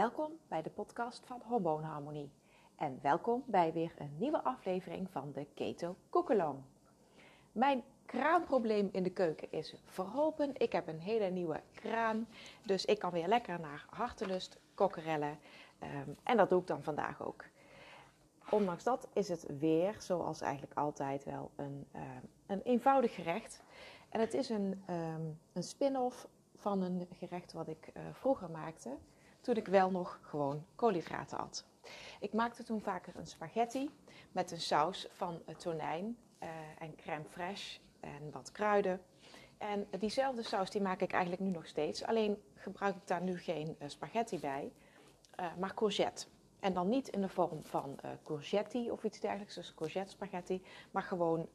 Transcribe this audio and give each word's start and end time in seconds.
Welkom 0.00 0.38
bij 0.48 0.62
de 0.62 0.70
podcast 0.70 1.26
van 1.26 1.42
Hormoonharmonie. 1.44 2.30
En 2.76 2.98
welkom 3.02 3.42
bij 3.46 3.72
weer 3.72 3.92
een 3.98 4.16
nieuwe 4.18 4.42
aflevering 4.42 5.10
van 5.10 5.32
de 5.32 5.46
Keto 5.54 5.96
Koekelong. 6.10 6.58
Mijn 7.52 7.82
kraanprobleem 8.06 8.88
in 8.92 9.02
de 9.02 9.10
keuken 9.10 9.52
is 9.52 9.74
verholpen. 9.84 10.50
Ik 10.56 10.72
heb 10.72 10.88
een 10.88 11.00
hele 11.00 11.30
nieuwe 11.30 11.60
kraan, 11.74 12.26
dus 12.62 12.84
ik 12.84 12.98
kan 12.98 13.10
weer 13.10 13.28
lekker 13.28 13.60
naar 13.60 13.86
hartelust 13.90 14.58
kokkerellen. 14.74 15.38
Um, 15.82 16.16
en 16.22 16.36
dat 16.36 16.48
doe 16.48 16.60
ik 16.60 16.66
dan 16.66 16.82
vandaag 16.82 17.22
ook. 17.22 17.44
Ondanks 18.50 18.84
dat 18.84 19.08
is 19.12 19.28
het 19.28 19.46
weer, 19.58 19.96
zoals 19.98 20.40
eigenlijk 20.40 20.78
altijd 20.78 21.24
wel, 21.24 21.50
een, 21.56 21.86
uh, 21.94 22.02
een 22.46 22.62
eenvoudig 22.62 23.14
gerecht. 23.14 23.62
En 24.08 24.20
het 24.20 24.34
is 24.34 24.48
een, 24.48 24.82
um, 24.90 25.38
een 25.52 25.62
spin-off 25.62 26.28
van 26.56 26.82
een 26.82 27.06
gerecht 27.12 27.52
wat 27.52 27.68
ik 27.68 27.90
uh, 27.96 28.02
vroeger 28.12 28.50
maakte, 28.50 28.96
toen 29.40 29.56
ik 29.56 29.66
wel 29.66 29.90
nog 29.90 30.18
gewoon 30.22 30.64
koolhydraten 30.74 31.38
had. 31.38 31.64
Ik 32.20 32.32
maakte 32.32 32.62
toen 32.62 32.80
vaker 32.80 33.16
een 33.16 33.26
spaghetti 33.26 33.90
met 34.32 34.50
een 34.50 34.60
saus 34.60 35.08
van 35.12 35.42
uh, 35.48 35.54
tonijn 35.54 36.16
uh, 36.42 36.48
en 36.78 36.94
crème 36.94 37.24
fraîche 37.24 37.80
en 38.00 38.30
wat 38.32 38.52
kruiden. 38.52 39.00
En 39.58 39.88
diezelfde 39.98 40.42
saus 40.42 40.70
die 40.70 40.80
maak 40.80 41.00
ik 41.00 41.12
eigenlijk 41.12 41.42
nu 41.42 41.50
nog 41.50 41.66
steeds. 41.66 42.04
Alleen 42.04 42.42
gebruik 42.54 42.96
ik 42.96 43.06
daar 43.06 43.22
nu 43.22 43.38
geen 43.38 43.76
spaghetti 43.86 44.38
bij, 44.38 44.72
maar 45.58 45.74
courgette. 45.74 46.26
En 46.60 46.72
dan 46.72 46.88
niet 46.88 47.08
in 47.08 47.20
de 47.20 47.28
vorm 47.28 47.64
van 47.64 47.98
courgette 48.22 48.88
of 48.90 49.04
iets 49.04 49.20
dergelijks, 49.20 49.54
dus 49.54 49.74
courgette 49.74 50.12
spaghetti, 50.12 50.62
maar 50.90 51.02
gewoon 51.02 51.48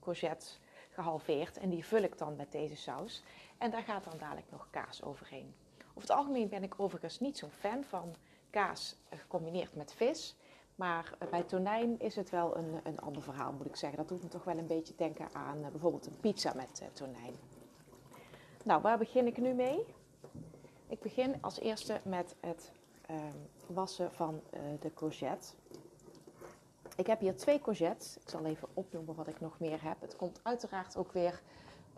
courgette 0.00 0.46
gehalveerd. 0.90 1.58
En 1.58 1.68
die 1.68 1.84
vul 1.84 2.02
ik 2.02 2.18
dan 2.18 2.36
met 2.36 2.52
deze 2.52 2.76
saus. 2.76 3.22
En 3.58 3.70
daar 3.70 3.82
gaat 3.82 4.04
dan 4.04 4.18
dadelijk 4.18 4.50
nog 4.50 4.68
kaas 4.70 5.02
overheen. 5.02 5.54
Over 5.94 6.08
het 6.08 6.18
algemeen 6.18 6.48
ben 6.48 6.62
ik 6.62 6.74
overigens 6.76 7.20
niet 7.20 7.38
zo'n 7.38 7.50
fan 7.50 7.84
van 7.84 8.14
kaas 8.50 8.96
gecombineerd 9.10 9.74
met 9.74 9.92
vis. 9.92 10.36
Maar 10.74 11.14
eh, 11.18 11.28
bij 11.28 11.42
tonijn 11.42 12.00
is 12.00 12.16
het 12.16 12.30
wel 12.30 12.56
een, 12.56 12.80
een 12.84 13.00
ander 13.00 13.22
verhaal, 13.22 13.52
moet 13.52 13.66
ik 13.66 13.76
zeggen. 13.76 13.98
Dat 13.98 14.08
doet 14.08 14.22
me 14.22 14.28
toch 14.28 14.44
wel 14.44 14.58
een 14.58 14.66
beetje 14.66 14.94
denken 14.96 15.28
aan 15.32 15.58
uh, 15.58 15.66
bijvoorbeeld 15.68 16.06
een 16.06 16.20
pizza 16.20 16.52
met 16.54 16.80
uh, 16.82 16.88
tonijn. 16.92 17.34
Nou, 18.64 18.82
waar 18.82 18.98
begin 18.98 19.26
ik 19.26 19.36
nu 19.36 19.52
mee? 19.52 19.86
Ik 20.86 21.00
begin 21.00 21.34
als 21.40 21.60
eerste 21.60 22.00
met 22.04 22.34
het 22.40 22.72
ehm, 23.06 23.36
wassen 23.66 24.12
van 24.12 24.40
de 24.80 24.94
courgette. 24.94 25.52
Ik 26.96 27.06
heb 27.06 27.20
hier 27.20 27.36
twee 27.36 27.60
courgettes. 27.60 28.16
Ik 28.16 28.28
zal 28.28 28.44
even 28.44 28.68
opnoemen 28.74 29.14
wat 29.14 29.26
ik 29.26 29.40
nog 29.40 29.58
meer 29.58 29.82
heb. 29.82 30.00
Het 30.00 30.16
komt 30.16 30.40
uiteraard 30.42 30.96
ook 30.96 31.12
weer 31.12 31.42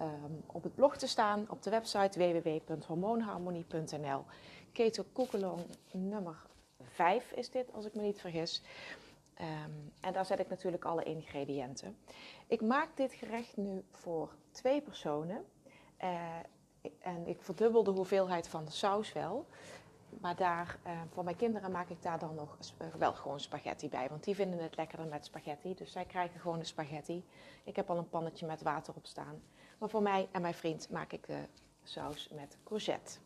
um, 0.00 0.42
op 0.46 0.62
het 0.62 0.74
blog 0.74 0.96
te 0.96 1.06
staan 1.06 1.46
op 1.48 1.62
de 1.62 1.70
website 1.70 2.18
www.hormoonharmonie.nl. 2.18 4.24
Keto 4.72 5.04
Koekelong 5.12 5.60
nummer 5.90 6.36
5 6.82 7.32
is 7.32 7.50
dit, 7.50 7.72
als 7.72 7.86
ik 7.86 7.94
me 7.94 8.02
niet 8.02 8.20
vergis. 8.20 8.62
Um, 9.40 9.92
en 10.00 10.12
daar 10.12 10.26
zet 10.26 10.38
ik 10.38 10.48
natuurlijk 10.48 10.84
alle 10.84 11.02
ingrediënten. 11.02 11.96
Ik 12.46 12.60
maak 12.60 12.96
dit 12.96 13.12
gerecht 13.12 13.56
nu 13.56 13.84
voor 13.90 14.34
twee 14.50 14.80
personen. 14.80 15.44
Uh, 16.02 16.36
en 16.98 17.26
ik 17.26 17.42
verdubbel 17.42 17.84
de 17.84 17.90
hoeveelheid 17.90 18.48
van 18.48 18.64
de 18.64 18.70
saus 18.70 19.12
wel. 19.12 19.46
Maar 20.20 20.36
daar, 20.36 20.78
uh, 20.86 21.00
voor 21.12 21.24
mijn 21.24 21.36
kinderen 21.36 21.70
maak 21.70 21.88
ik 21.88 22.02
daar 22.02 22.18
dan 22.18 22.34
nog 22.34 22.58
uh, 22.82 22.94
wel 22.94 23.12
gewoon 23.12 23.40
spaghetti 23.40 23.88
bij. 23.88 24.08
Want 24.08 24.24
die 24.24 24.34
vinden 24.34 24.62
het 24.62 24.76
lekkerder 24.76 25.06
met 25.06 25.24
spaghetti. 25.24 25.74
Dus 25.74 25.92
zij 25.92 26.04
krijgen 26.04 26.40
gewoon 26.40 26.58
de 26.58 26.64
spaghetti. 26.64 27.24
Ik 27.64 27.76
heb 27.76 27.90
al 27.90 27.96
een 27.96 28.08
pannetje 28.08 28.46
met 28.46 28.62
water 28.62 28.94
op 28.96 29.06
staan. 29.06 29.42
Maar 29.78 29.88
voor 29.88 30.02
mij 30.02 30.28
en 30.32 30.42
mijn 30.42 30.54
vriend 30.54 30.90
maak 30.90 31.12
ik 31.12 31.26
de 31.26 31.44
saus 31.82 32.28
met 32.28 32.56
courgette. 32.64 33.18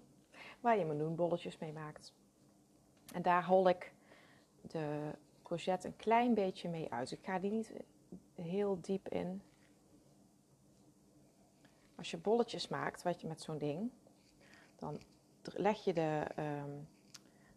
Waar 0.62 0.78
je 0.78 0.86
meloenbolletjes 0.86 1.58
mee 1.58 1.74
maakt. 1.74 2.14
En 3.14 3.22
daar 3.22 3.46
hol 3.46 3.70
ik 3.70 3.94
de 4.62 5.12
courgette 5.44 5.88
een 5.88 5.96
klein 5.96 6.34
beetje 6.34 6.70
mee 6.70 6.92
uit. 6.92 7.12
Ik 7.12 7.20
ga 7.24 7.40
die 7.40 7.52
niet 7.52 7.74
heel 8.36 8.82
diep 8.82 9.10
in. 9.10 9.42
Als 11.96 12.12
je 12.12 12.18
bolletjes 12.18 12.68
maakt 12.68 13.02
wat 13.02 13.22
je 13.22 13.28
met 13.28 13.42
zo'n 13.42 13.58
ding, 13.58 13.92
dan 14.76 15.02
leg 15.42 15.84
je 15.84 15.94
de, 15.94 16.28
um, 16.40 16.88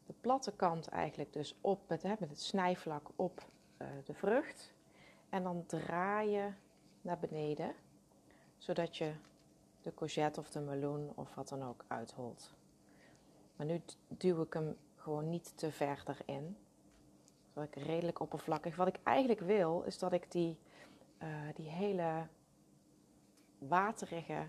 de 0.07 0.15
platte 0.21 0.53
kant 0.53 0.89
eigenlijk 0.89 1.33
dus 1.33 1.57
op 1.61 1.89
met, 1.89 2.03
hè, 2.03 2.15
met 2.19 2.31
het 2.31 2.41
snijvlak 2.41 3.09
op 3.17 3.49
uh, 3.79 3.89
de 4.05 4.15
vrucht. 4.15 4.75
En 5.29 5.43
dan 5.43 5.67
draai 5.67 6.31
je 6.31 6.53
naar 7.01 7.19
beneden, 7.19 7.75
zodat 8.59 8.97
je 8.97 9.13
de 9.87 9.95
courgette 9.95 10.41
of 10.41 10.51
de 10.51 10.61
meloen 10.61 11.13
of 11.15 11.35
wat 11.35 11.49
dan 11.49 11.63
ook 11.63 11.85
uitholt. 11.89 12.55
Maar 13.57 13.67
nu 13.67 13.83
duw 14.09 14.43
ik 14.43 14.53
hem 14.53 14.77
gewoon 14.95 15.29
niet 15.29 15.53
te 15.57 15.73
ver 15.73 16.03
erin. 16.07 16.57
Zodat 17.55 17.69
ik 17.69 17.83
redelijk 17.83 18.21
oppervlakkig. 18.21 18.77
Wat 18.77 18.87
ik 18.87 18.99
eigenlijk 19.03 19.41
wil, 19.41 19.83
is 19.83 19.99
dat 19.99 20.13
ik 20.13 20.31
die, 20.31 20.59
uh, 21.23 21.29
die 21.55 21.69
hele 21.69 22.27
waterige 23.59 24.49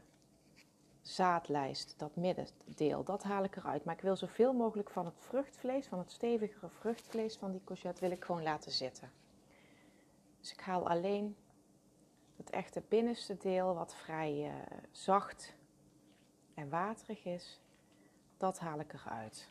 zaadlijst, 1.01 1.94
dat 1.98 2.16
middendeel, 2.16 3.04
dat 3.04 3.24
haal 3.24 3.44
ik 3.44 3.56
eruit. 3.56 3.84
Maar 3.84 3.95
ik 3.95 4.01
wil 4.01 4.16
zoveel 4.16 4.54
mogelijk 4.54 4.89
van 4.89 5.06
het 5.06 5.18
vruchtvlees, 5.18 5.88
van 5.88 6.00
het 6.00 6.12
stevigere 6.12 6.69
vruchtvlees 6.69 7.38
van 7.38 7.51
die 7.51 7.63
courgette, 7.63 8.01
wil 8.01 8.12
ik 8.12 8.25
gewoon 8.25 8.44
laten 8.44 8.72
zitten. 8.72 9.12
Dus 10.39 10.51
ik 10.51 10.60
haal 10.60 10.89
alleen 10.89 11.36
het 12.38 12.50
echte 12.50 12.81
binnenste 12.88 13.38
deel, 13.38 13.74
wat 13.75 13.95
vrij 13.95 14.48
uh, 14.48 14.54
zacht 14.92 15.54
en 16.54 16.69
waterig 16.69 17.25
is, 17.25 17.60
dat 18.38 18.60
haal 18.60 18.80
ik 18.80 18.94
eruit. 18.94 19.50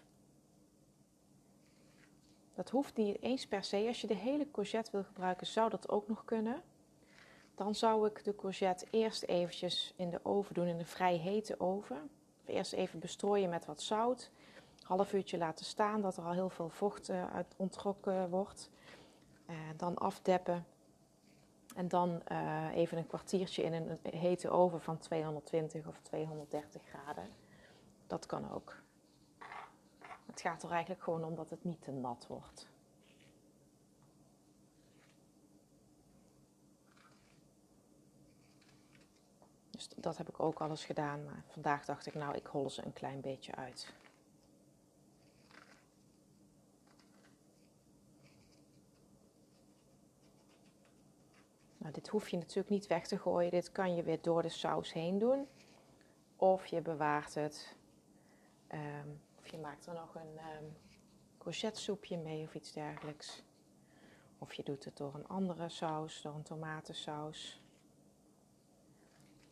Dat 2.54 2.70
hoeft 2.70 2.96
niet 2.96 3.22
eens 3.22 3.46
per 3.46 3.64
se. 3.64 3.84
Als 3.86 4.00
je 4.00 4.06
de 4.06 4.14
hele 4.14 4.50
courgette 4.50 4.90
wil 4.90 5.04
gebruiken, 5.04 5.46
zou 5.46 5.70
dat 5.70 5.88
ook 5.88 6.08
nog 6.08 6.24
kunnen. 6.24 6.62
Dan 7.54 7.74
zou 7.74 8.06
ik 8.06 8.24
de 8.24 8.34
courgette 8.34 8.86
eerst 8.90 9.22
eventjes 9.22 9.92
in 9.96 10.10
de 10.10 10.20
oven 10.22 10.54
doen, 10.54 10.66
in 10.66 10.78
een 10.78 10.86
vrij 10.86 11.16
hete 11.16 11.60
oven. 11.60 12.10
Eerst 12.44 12.72
even 12.72 12.98
bestrooien 12.98 13.50
met 13.50 13.66
wat 13.66 13.82
zout. 13.82 14.30
Half 14.82 15.12
uurtje 15.12 15.38
laten 15.38 15.64
staan, 15.64 16.00
dat 16.00 16.16
er 16.16 16.24
al 16.24 16.32
heel 16.32 16.50
veel 16.50 16.68
vocht 16.68 17.08
uh, 17.08 17.34
uit 17.34 17.54
onttrokken 17.56 18.30
wordt. 18.30 18.70
Uh, 19.46 19.56
dan 19.76 19.96
afdeppen. 19.96 20.66
En 21.76 21.88
dan 21.88 22.22
uh, 22.32 22.74
even 22.74 22.98
een 22.98 23.06
kwartiertje 23.06 23.62
in 23.62 23.72
een 23.72 23.98
hete 24.02 24.50
oven 24.50 24.80
van 24.80 24.98
220 24.98 25.86
of 25.86 26.00
230 26.02 26.82
graden. 26.82 27.28
Dat 28.06 28.26
kan 28.26 28.50
ook. 28.52 28.76
Het 30.26 30.40
gaat 30.40 30.62
er 30.62 30.70
eigenlijk 30.70 31.02
gewoon 31.02 31.24
om 31.24 31.34
dat 31.34 31.50
het 31.50 31.64
niet 31.64 31.82
te 31.82 31.92
nat 31.92 32.26
wordt. 32.26 32.68
Dus 39.70 39.88
dat 39.96 40.16
heb 40.16 40.28
ik 40.28 40.40
ook 40.40 40.60
al 40.60 40.68
eens 40.70 40.84
gedaan. 40.84 41.24
Maar 41.24 41.42
vandaag 41.46 41.84
dacht 41.84 42.06
ik, 42.06 42.14
nou, 42.14 42.34
ik 42.34 42.46
hol 42.46 42.70
ze 42.70 42.84
een 42.84 42.92
klein 42.92 43.20
beetje 43.20 43.54
uit. 43.54 43.92
Nou, 51.86 51.98
dit 51.98 52.08
hoef 52.08 52.28
je 52.28 52.36
natuurlijk 52.36 52.68
niet 52.68 52.86
weg 52.86 53.06
te 53.06 53.18
gooien. 53.18 53.50
Dit 53.50 53.72
kan 53.72 53.94
je 53.94 54.02
weer 54.02 54.22
door 54.22 54.42
de 54.42 54.48
saus 54.48 54.92
heen 54.92 55.18
doen. 55.18 55.46
Of 56.36 56.66
je 56.66 56.80
bewaart 56.80 57.34
het. 57.34 57.76
Um, 58.72 59.20
of 59.38 59.48
je 59.48 59.58
maakt 59.58 59.86
er 59.86 59.94
nog 59.94 60.14
een 60.14 60.38
um, 60.62 60.76
courgettesoepje 61.38 62.18
mee 62.18 62.42
of 62.42 62.54
iets 62.54 62.72
dergelijks. 62.72 63.42
Of 64.38 64.54
je 64.54 64.62
doet 64.62 64.84
het 64.84 64.96
door 64.96 65.14
een 65.14 65.28
andere 65.28 65.68
saus, 65.68 66.22
door 66.22 66.34
een 66.34 66.42
tomatensaus. 66.42 67.62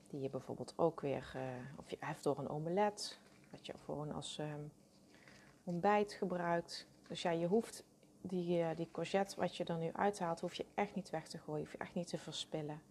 Die 0.06 0.20
je 0.20 0.30
bijvoorbeeld 0.30 0.72
ook 0.76 1.00
weer, 1.00 1.32
uh, 1.36 1.42
of 1.76 1.90
je 1.90 1.96
hebt 2.00 2.22
door 2.22 2.38
een 2.38 2.48
omelet, 2.48 3.18
wat 3.50 3.66
je 3.66 3.74
gewoon 3.84 4.12
als 4.12 4.38
um, 4.38 4.72
ontbijt 5.64 6.12
gebruikt. 6.12 6.86
Dus 7.08 7.22
ja, 7.22 7.30
je 7.30 7.46
hoeft 7.46 7.84
die, 8.26 8.58
uh, 8.58 8.68
die 8.76 8.88
courgette 8.92 9.40
wat 9.40 9.56
je 9.56 9.64
er 9.64 9.76
nu 9.76 9.92
uithaalt, 9.92 10.40
hoef 10.40 10.54
je 10.54 10.66
echt 10.74 10.94
niet 10.94 11.10
weg 11.10 11.28
te 11.28 11.38
gooien, 11.38 11.60
hoef 11.60 11.72
je 11.72 11.78
echt 11.78 11.94
niet 11.94 12.08
te 12.08 12.18
verspillen. 12.18 12.82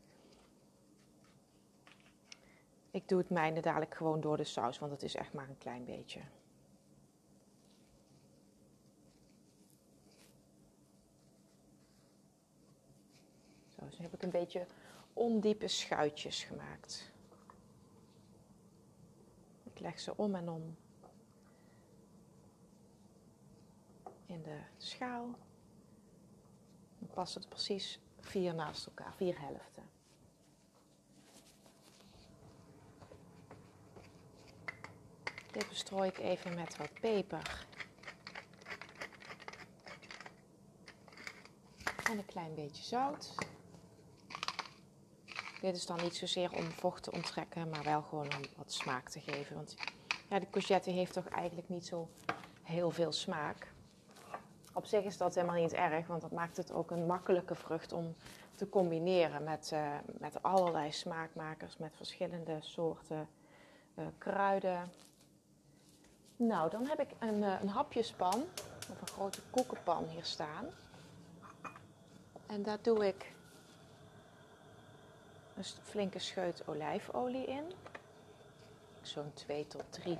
Ik 2.91 3.07
doe 3.07 3.17
het 3.17 3.29
mijne 3.29 3.61
dadelijk 3.61 3.95
gewoon 3.95 4.21
door 4.21 4.37
de 4.37 4.43
saus, 4.43 4.79
want 4.79 4.91
het 4.91 5.03
is 5.03 5.15
echt 5.15 5.33
maar 5.33 5.49
een 5.49 5.57
klein 5.57 5.85
beetje. 5.85 6.19
Zo, 13.67 13.85
dus 13.85 13.97
nu 13.97 14.05
heb 14.05 14.13
ik 14.13 14.23
een 14.23 14.29
beetje 14.29 14.65
ondiepe 15.13 15.67
schuitjes 15.67 16.43
gemaakt. 16.43 17.11
Ik 19.63 19.79
leg 19.79 19.99
ze 19.99 20.17
om 20.17 20.35
en 20.35 20.49
om 20.49 20.75
in 24.33 24.43
de 24.43 24.59
schaal. 24.77 25.35
Dan 26.99 27.09
past 27.13 27.33
het 27.33 27.49
precies 27.49 27.99
vier 28.19 28.53
naast 28.53 28.85
elkaar, 28.85 29.13
vier 29.15 29.39
helften. 29.39 29.83
Dit 35.51 35.69
bestrooi 35.69 36.09
ik 36.09 36.17
even 36.17 36.55
met 36.55 36.77
wat 36.77 36.93
peper. 37.01 37.65
En 42.03 42.17
een 42.17 42.25
klein 42.25 42.55
beetje 42.55 42.83
zout. 42.83 43.35
Dit 45.61 45.75
is 45.75 45.85
dan 45.85 46.01
niet 46.01 46.15
zozeer 46.15 46.51
om 46.51 46.71
vocht 46.71 47.03
te 47.03 47.11
onttrekken, 47.11 47.69
maar 47.69 47.83
wel 47.83 48.01
gewoon 48.01 48.35
om 48.35 48.41
wat 48.57 48.73
smaak 48.73 49.09
te 49.09 49.19
geven. 49.19 49.55
Want 49.55 49.75
ja, 50.29 50.39
de 50.39 50.49
courgette 50.49 50.89
heeft 50.89 51.13
toch 51.13 51.27
eigenlijk 51.27 51.69
niet 51.69 51.85
zo 51.85 52.09
heel 52.63 52.91
veel 52.91 53.11
smaak. 53.11 53.72
Op 54.73 54.85
zich 54.85 55.03
is 55.03 55.17
dat 55.17 55.35
helemaal 55.35 55.61
niet 55.61 55.73
erg, 55.73 56.07
want 56.07 56.21
dat 56.21 56.31
maakt 56.31 56.57
het 56.57 56.71
ook 56.71 56.91
een 56.91 57.05
makkelijke 57.05 57.55
vrucht 57.55 57.91
om 57.91 58.15
te 58.55 58.69
combineren 58.69 59.43
met, 59.43 59.71
uh, 59.73 59.91
met 60.05 60.43
allerlei 60.43 60.91
smaakmakers, 60.91 61.77
met 61.77 61.95
verschillende 61.95 62.57
soorten 62.59 63.27
uh, 63.95 64.05
kruiden. 64.17 64.91
Nou, 66.35 66.69
dan 66.69 66.85
heb 66.85 66.99
ik 66.99 67.09
een, 67.19 67.37
uh, 67.37 67.61
een 67.61 67.69
hapjespan 67.69 68.43
of 68.91 69.01
een 69.01 69.07
grote 69.07 69.41
koekenpan 69.49 70.03
hier 70.07 70.25
staan. 70.25 70.65
En 72.45 72.63
daar 72.63 72.81
doe 72.81 73.07
ik 73.07 73.31
een 75.55 75.63
flinke 75.63 76.19
scheut 76.19 76.67
olijfolie 76.67 77.45
in. 77.45 77.71
Zo'n 79.01 79.33
2 79.33 79.67
tot 79.67 79.83
3 79.89 80.17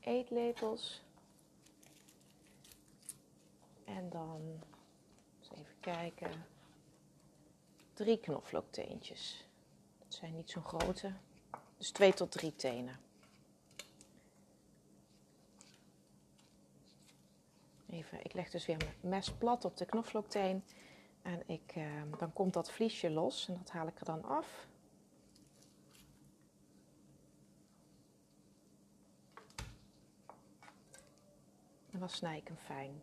eetlepels. 0.00 1.05
En 3.86 4.08
dan, 4.10 4.62
eens 5.38 5.50
even 5.50 5.80
kijken, 5.80 6.30
drie 7.92 8.18
knoflookteentjes. 8.18 9.46
Dat 9.98 10.14
zijn 10.14 10.34
niet 10.34 10.50
zo'n 10.50 10.64
grote, 10.64 11.12
dus 11.76 11.90
2 11.90 12.14
tot 12.14 12.30
3 12.30 12.56
tenen. 12.56 13.00
Even, 17.86 18.24
ik 18.24 18.32
leg 18.32 18.50
dus 18.50 18.66
weer 18.66 18.76
mijn 18.76 18.94
mes 19.00 19.32
plat 19.32 19.64
op 19.64 19.76
de 19.76 19.84
knoflookteen. 19.84 20.64
En 21.22 21.42
ik, 21.46 21.72
eh, 21.74 22.02
dan 22.18 22.32
komt 22.32 22.52
dat 22.52 22.70
vliesje 22.70 23.10
los 23.10 23.48
en 23.48 23.54
dat 23.54 23.70
haal 23.70 23.86
ik 23.86 23.98
er 23.98 24.04
dan 24.04 24.24
af. 24.24 24.66
En 31.90 31.98
dan 31.98 32.08
snij 32.08 32.36
ik 32.36 32.48
hem 32.48 32.56
fijn. 32.56 33.02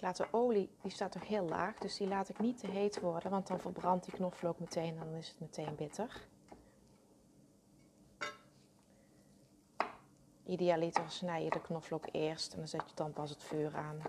Ik 0.00 0.06
laat 0.06 0.16
de 0.16 0.28
olie, 0.30 0.70
die 0.82 0.90
staat 0.90 1.12
toch 1.12 1.26
heel 1.26 1.44
laag, 1.44 1.78
dus 1.78 1.96
die 1.96 2.08
laat 2.08 2.28
ik 2.28 2.38
niet 2.38 2.58
te 2.58 2.66
heet 2.66 3.00
worden, 3.00 3.30
want 3.30 3.46
dan 3.46 3.60
verbrandt 3.60 4.04
die 4.04 4.14
knoflook 4.14 4.58
meteen 4.58 4.98
en 4.98 5.04
dan 5.04 5.14
is 5.14 5.28
het 5.28 5.40
meteen 5.40 5.74
bitter. 5.74 6.26
Idealiter 10.46 11.10
snij 11.10 11.44
je 11.44 11.50
de 11.50 11.60
knoflook 11.60 12.04
eerst 12.12 12.52
en 12.52 12.58
dan 12.58 12.68
zet 12.68 12.88
je 12.88 12.94
dan 12.94 13.12
pas 13.12 13.30
het 13.30 13.42
vuur 13.42 13.76
aan. 13.76 14.02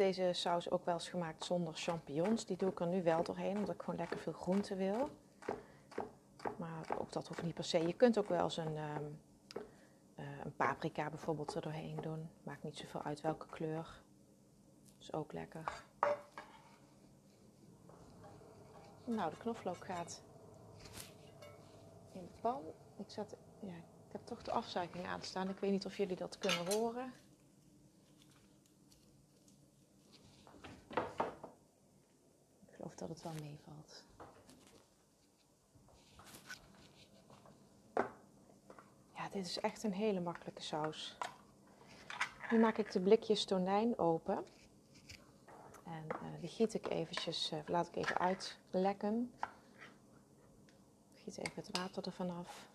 Deze 0.00 0.30
saus 0.32 0.70
ook 0.70 0.84
wel 0.84 0.94
eens 0.94 1.08
gemaakt 1.08 1.44
zonder 1.44 1.74
champignons. 1.74 2.46
Die 2.46 2.56
doe 2.56 2.70
ik 2.70 2.80
er 2.80 2.86
nu 2.86 3.02
wel 3.02 3.22
doorheen, 3.22 3.56
omdat 3.56 3.74
ik 3.74 3.80
gewoon 3.80 3.98
lekker 3.98 4.18
veel 4.18 4.32
groente 4.32 4.74
wil. 4.74 5.10
Maar 6.56 6.98
ook 6.98 7.12
dat 7.12 7.28
hoeft 7.28 7.42
niet 7.42 7.54
per 7.54 7.64
se. 7.64 7.86
Je 7.86 7.92
kunt 7.92 8.18
ook 8.18 8.28
wel 8.28 8.44
eens 8.44 8.56
een, 8.56 8.76
um, 8.76 9.20
uh, 10.16 10.24
een 10.44 10.56
paprika 10.56 11.10
bijvoorbeeld 11.10 11.54
er 11.54 11.62
doorheen 11.62 11.98
doen. 12.00 12.30
Maakt 12.42 12.62
niet 12.62 12.76
zoveel 12.76 13.02
uit 13.02 13.20
welke 13.20 13.46
kleur. 13.46 14.02
Is 14.98 15.12
ook 15.12 15.32
lekker. 15.32 15.84
Nou, 19.04 19.30
de 19.30 19.36
knoflook 19.36 19.84
gaat 19.84 20.22
in 22.12 22.22
de 22.22 22.40
pan. 22.40 22.62
Ik, 22.96 23.10
zet, 23.10 23.36
ja, 23.58 23.74
ik 24.06 24.12
heb 24.12 24.20
toch 24.24 24.42
de 24.42 24.50
afzuiging 24.50 25.06
aanstaan. 25.06 25.48
Ik 25.48 25.58
weet 25.58 25.70
niet 25.70 25.86
of 25.86 25.96
jullie 25.96 26.16
dat 26.16 26.38
kunnen 26.38 26.72
horen. 26.72 27.12
Dat 33.00 33.08
het 33.08 33.22
wel 33.22 33.32
meevalt. 33.32 34.04
Ja, 39.14 39.28
dit 39.30 39.46
is 39.46 39.60
echt 39.60 39.82
een 39.82 39.92
hele 39.92 40.20
makkelijke 40.20 40.62
saus. 40.62 41.16
Nu 42.50 42.58
maak 42.58 42.78
ik 42.78 42.92
de 42.92 43.00
blikjes 43.00 43.44
tonijn 43.44 43.98
open. 43.98 44.44
En 45.84 46.06
uh, 46.22 46.40
die 46.40 46.48
giet 46.48 46.74
ik 46.74 46.88
eventjes, 46.88 47.52
uh, 47.52 47.58
laat 47.66 47.88
ik 47.88 47.96
even 47.96 48.18
uitlekken. 48.18 49.32
Giet 51.14 51.38
even 51.38 51.52
het 51.54 51.76
water 51.76 52.06
ervan 52.06 52.30
af. 52.30 52.68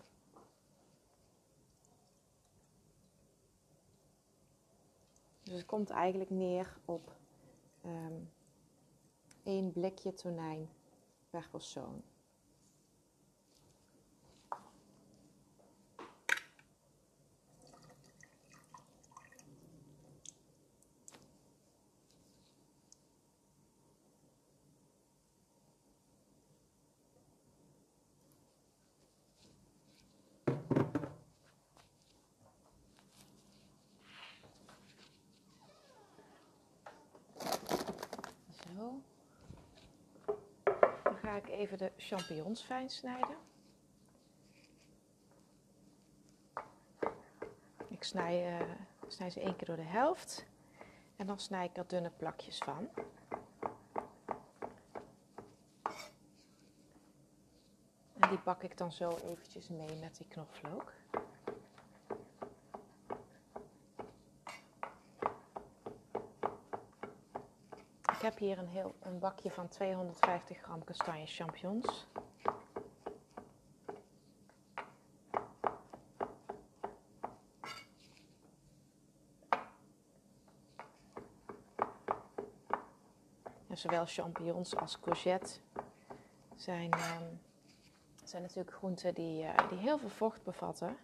Dus 5.44 5.54
het 5.54 5.66
komt 5.66 5.90
eigenlijk 5.90 6.30
neer 6.30 6.78
op 6.86 7.16
um, 7.86 8.34
één 9.46 9.72
blikje 9.72 10.14
tonijn 10.14 10.70
per 11.30 11.48
persoon. 11.52 12.04
ga 41.26 41.36
ik 41.36 41.50
even 41.66 41.78
de 41.78 41.92
champignons 41.98 42.62
fijn 42.62 42.90
snijden. 42.90 43.38
Ik 47.88 48.04
snij, 48.04 48.60
uh, 48.60 48.70
snij 49.08 49.30
ze 49.30 49.40
één 49.40 49.56
keer 49.56 49.68
door 49.68 49.76
de 49.76 49.82
helft. 49.82 50.46
En 51.16 51.28
dan 51.28 51.40
snij 51.40 51.66
ik 51.66 51.78
er 51.78 51.88
dunne 51.88 52.12
plakjes 52.18 52.58
van. 52.58 52.90
En 58.20 58.30
die 58.30 58.40
bak 58.44 58.64
ik 58.64 58.78
dan 58.78 58.92
zo 58.92 59.18
eventjes 59.18 59.68
mee 59.68 59.96
met 59.96 60.18
die 60.18 60.28
knoflook. 60.28 60.94
Heb 68.26 68.38
hier 68.38 68.58
een, 68.58 68.68
heel, 68.68 68.96
een 69.02 69.20
bakje 69.20 69.52
van 69.52 69.68
250 69.68 70.58
gram 70.58 70.84
kastanje 70.84 71.26
champignons. 71.26 72.08
zowel 83.78 84.06
champignons 84.06 84.76
als 84.76 85.00
courgette 85.00 85.60
zijn, 86.56 86.90
uh, 86.96 87.16
zijn 88.24 88.42
natuurlijk 88.42 88.76
groenten 88.76 89.14
die, 89.14 89.44
uh, 89.44 89.70
die 89.70 89.78
heel 89.78 89.98
veel 89.98 90.10
vocht 90.10 90.44
bevatten. 90.44 90.98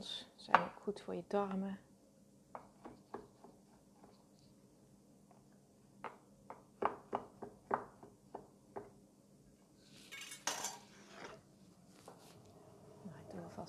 Champignons 0.00 0.26
zijn 0.36 0.56
ook 0.56 0.82
goed 0.82 1.00
voor 1.00 1.14
je 1.14 1.24
darmen. 1.28 1.78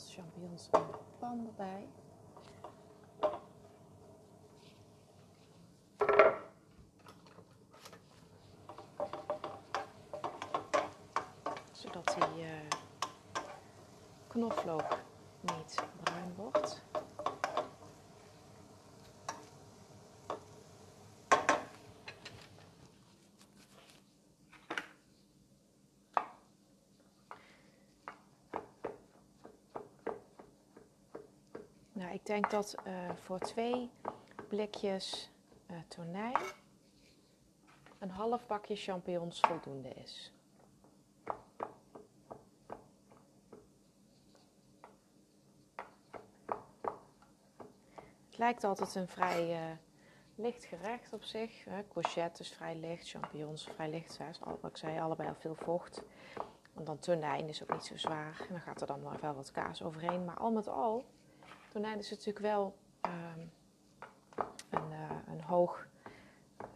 champignons 0.10 0.70
in 0.72 0.80
de 0.92 0.98
pan 1.20 1.46
erbij. 1.46 1.88
Zodat 11.72 12.16
die 12.20 12.44
uh, 12.44 12.52
knoflook 14.28 14.98
niet 15.42 15.91
Nou, 31.94 32.14
ik 32.14 32.26
denk 32.26 32.50
dat 32.50 32.76
uh, 32.88 33.10
voor 33.16 33.40
twee 33.40 33.90
blikjes 34.48 35.30
uh, 35.72 35.78
tonijn 35.88 36.38
een 38.00 38.10
half 38.10 38.48
bakje 38.48 38.76
champignons 38.76 39.40
voldoende 39.40 39.90
is. 39.90 40.32
Lijkt 48.42 48.64
altijd 48.64 48.96
een 48.96 49.08
vrij 49.08 49.50
uh, 49.50 49.76
licht 50.36 50.64
gerecht 50.64 51.14
op 51.14 51.24
zich. 51.24 51.68
Courgette 51.90 52.42
is 52.42 52.54
vrij 52.54 52.76
licht, 52.76 53.10
champignons 53.10 53.64
vrij 53.64 53.90
licht. 53.90 54.14
Zoals 54.14 54.40
ik 54.64 54.78
zei, 54.78 55.00
allebei 55.00 55.30
al 55.30 55.36
veel 55.36 55.56
vocht. 55.56 56.02
Want 56.74 56.86
dan 56.86 57.00
tonijn 57.00 57.48
is 57.48 57.64
ook 57.64 57.74
niet 57.74 57.86
zo 57.86 57.98
zwaar. 57.98 58.40
En 58.40 58.48
dan 58.50 58.60
gaat 58.60 58.82
er 58.82 58.88
dan 58.88 59.20
wel 59.22 59.34
wat 59.34 59.52
kaas 59.52 59.84
overheen. 59.84 60.26
Maar 60.26 60.38
al 60.38 60.52
met 60.52 60.68
al 60.68 61.06
Tonijn 61.72 61.98
is 61.98 62.10
natuurlijk 62.10 62.40
wel 62.40 62.76
um, 63.02 63.52
een, 64.70 64.92
uh, 64.92 65.10
een, 65.28 65.42
hoog 65.42 65.88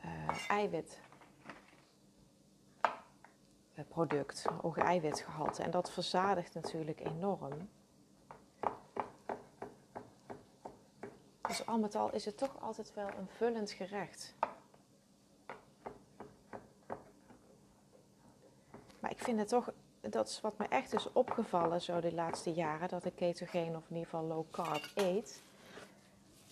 uh, 0.05 0.49
eiwit 0.49 1.01
uh, 3.75 3.85
product, 3.87 4.45
hoog 4.61 4.77
eiwitgehalte. 4.77 5.63
En 5.63 5.71
dat 5.71 5.91
verzadigt 5.91 6.53
natuurlijk 6.53 6.99
enorm. 6.99 7.69
Al 11.65 11.77
met 11.77 11.95
al 11.95 12.13
is 12.13 12.25
het 12.25 12.37
toch 12.37 12.61
altijd 12.61 12.93
wel 12.93 13.07
een 13.07 13.27
vullend 13.37 13.71
gerecht. 13.71 14.33
Maar 18.99 19.11
ik 19.11 19.19
vind 19.19 19.39
het 19.39 19.47
toch 19.47 19.71
dat 20.09 20.27
is 20.27 20.41
wat 20.41 20.57
me 20.57 20.65
echt 20.69 20.93
is 20.93 21.11
opgevallen 21.11 21.81
zo 21.81 21.99
de 21.99 22.13
laatste 22.13 22.53
jaren, 22.53 22.89
dat 22.89 23.05
ik 23.05 23.15
ketogeen 23.15 23.75
of 23.75 23.83
in 23.89 23.95
ieder 23.95 24.09
geval 24.09 24.23
low 24.23 24.45
carb 24.51 24.91
eet. 24.95 25.41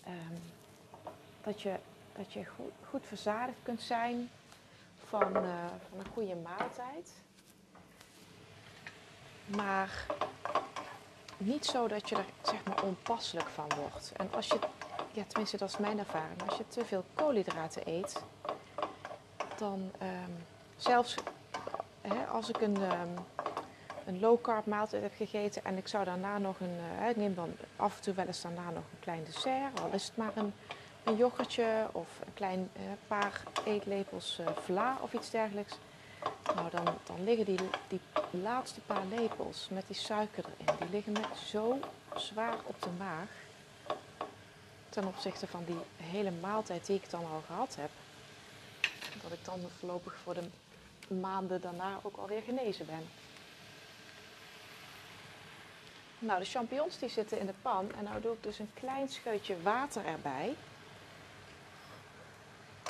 Um, 0.08 0.42
dat 1.44 1.62
je, 1.62 1.76
dat 2.16 2.34
je 2.34 2.46
goed, 2.90 3.06
verzadigd 3.06 3.58
kunt 3.64 3.82
zijn 3.82 4.30
van, 5.08 5.38
uh, 5.38 5.66
van 5.90 6.00
een 6.00 6.12
goede 6.14 6.36
maaltijd. 6.36 7.12
Maar 9.46 10.06
niet 11.38 11.66
zo 11.66 11.88
dat 11.88 12.10
je 12.10 12.16
er 12.16 12.26
zeg 12.42 12.66
maar 12.66 12.84
onpasselijk 12.84 13.50
van 13.50 13.68
wordt. 13.80 14.12
En 14.18 14.34
als 14.34 14.48
je, 14.48 14.60
ja 15.14 15.24
tenminste 15.28 15.58
dat 15.58 15.70
is 15.70 15.78
mijn 15.78 16.00
ervaring, 16.00 16.42
als 16.46 16.58
je 16.58 16.68
te 16.68 16.86
veel 16.86 17.04
koolhydraten 17.14 17.82
eet, 17.86 18.24
dan 19.58 19.92
um, 20.02 20.46
zelfs 20.76 21.16
hè, 22.02 22.26
als 22.26 22.50
ik 22.50 22.62
een, 22.62 22.82
um, 22.82 23.14
een 24.06 24.20
low 24.20 24.42
carb 24.42 24.66
maaltijd 24.66 25.04
heb 25.04 25.14
gegeten 25.16 25.66
en 25.66 25.78
ik 25.78 25.88
zou 25.88 26.06
daarna 26.06 26.38
nog 26.38 26.60
een, 26.60 26.78
uh, 27.02 27.10
ik 27.10 27.16
neem 27.16 27.36
dan 27.36 27.56
af 27.76 27.96
en 27.96 28.02
toe 28.02 28.14
wel 28.14 28.26
eens 28.26 28.42
daarna 28.42 28.70
nog 28.70 28.84
een 28.92 29.00
klein 29.00 29.24
dessert, 29.24 29.82
al 29.82 29.90
is 29.92 30.06
het 30.06 30.18
maar 30.18 30.32
een, 30.36 30.54
een 31.04 31.16
yoghurtje 31.16 31.88
of 31.92 32.08
een 32.26 32.34
klein 32.34 32.72
paar 33.08 33.42
eetlepels 33.66 34.40
uh, 34.40 34.48
vla 34.56 34.98
of 35.02 35.14
iets 35.14 35.30
dergelijks. 35.30 35.78
Nou, 36.56 36.70
dan, 36.70 36.84
dan 37.04 37.24
liggen 37.24 37.46
die, 37.46 37.60
die 37.88 38.00
laatste 38.30 38.82
paar 38.82 39.06
lepels 39.06 39.68
met 39.72 39.84
die 39.88 39.96
suiker 39.96 40.46
erin, 40.58 40.76
die 40.80 40.90
liggen 40.90 41.14
me 41.14 41.22
zo 41.46 41.78
zwaar 42.16 42.58
op 42.66 42.82
de 42.82 42.90
maag. 42.98 43.43
Ten 44.94 45.08
opzichte 45.08 45.48
van 45.48 45.64
die 45.66 45.80
hele 45.96 46.32
maaltijd 46.32 46.86
die 46.86 46.96
ik 46.96 47.10
dan 47.10 47.26
al 47.26 47.44
gehad 47.46 47.76
heb. 47.76 47.90
Dat 49.22 49.32
ik 49.32 49.46
dan 49.46 49.60
voorlopig 49.80 50.16
voor 50.24 50.34
de 50.34 50.50
maanden 51.16 51.62
daarna 51.62 52.00
ook 52.02 52.18
alweer 52.18 52.42
genezen 52.42 52.86
ben. 52.86 53.10
Nou, 56.20 56.40
de 56.40 56.46
champignons 56.46 57.00
die 57.00 57.10
zitten 57.10 57.40
in 57.40 57.46
de 57.46 57.54
pan 57.62 57.92
en 57.98 58.04
nou 58.04 58.22
doe 58.22 58.34
ik 58.34 58.44
dus 58.44 58.60
een 58.60 58.72
klein 58.74 59.10
scheutje 59.10 59.62
water 59.62 60.06
erbij. 60.06 60.56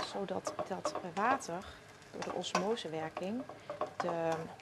Zodat 0.06 0.54
dat 0.68 0.94
water 1.14 1.66
door 2.12 2.24
de 2.24 2.34
osmosewerking 2.34 3.44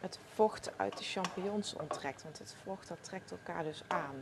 het 0.02 0.20
vocht 0.34 0.72
uit 0.78 0.98
de 0.98 1.04
champignons 1.04 1.74
onttrekt. 1.74 2.24
Want 2.24 2.40
het 2.40 2.56
vocht 2.64 2.88
dat 2.88 3.04
trekt 3.04 3.32
elkaar 3.32 3.64
dus 3.64 3.82
aan. 3.88 4.22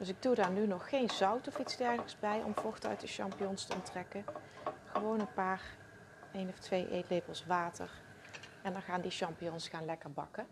Dus 0.00 0.08
ik 0.08 0.22
doe 0.22 0.34
daar 0.34 0.50
nu 0.50 0.66
nog 0.66 0.88
geen 0.88 1.10
zout 1.10 1.48
of 1.48 1.58
iets 1.58 1.76
dergelijks 1.76 2.18
bij 2.18 2.42
om 2.42 2.54
vocht 2.54 2.86
uit 2.86 3.00
de 3.00 3.06
champignons 3.06 3.64
te 3.64 3.74
onttrekken. 3.74 4.24
Gewoon 4.84 5.20
een 5.20 5.32
paar, 5.32 5.62
één 6.32 6.48
of 6.48 6.58
twee 6.58 6.90
eetlepels 6.90 7.46
water. 7.46 7.90
En 8.62 8.72
dan 8.72 8.82
gaan 8.82 9.00
die 9.00 9.10
champignons 9.10 9.68
gaan 9.68 9.84
lekker 9.84 10.12
bakken. 10.12 10.46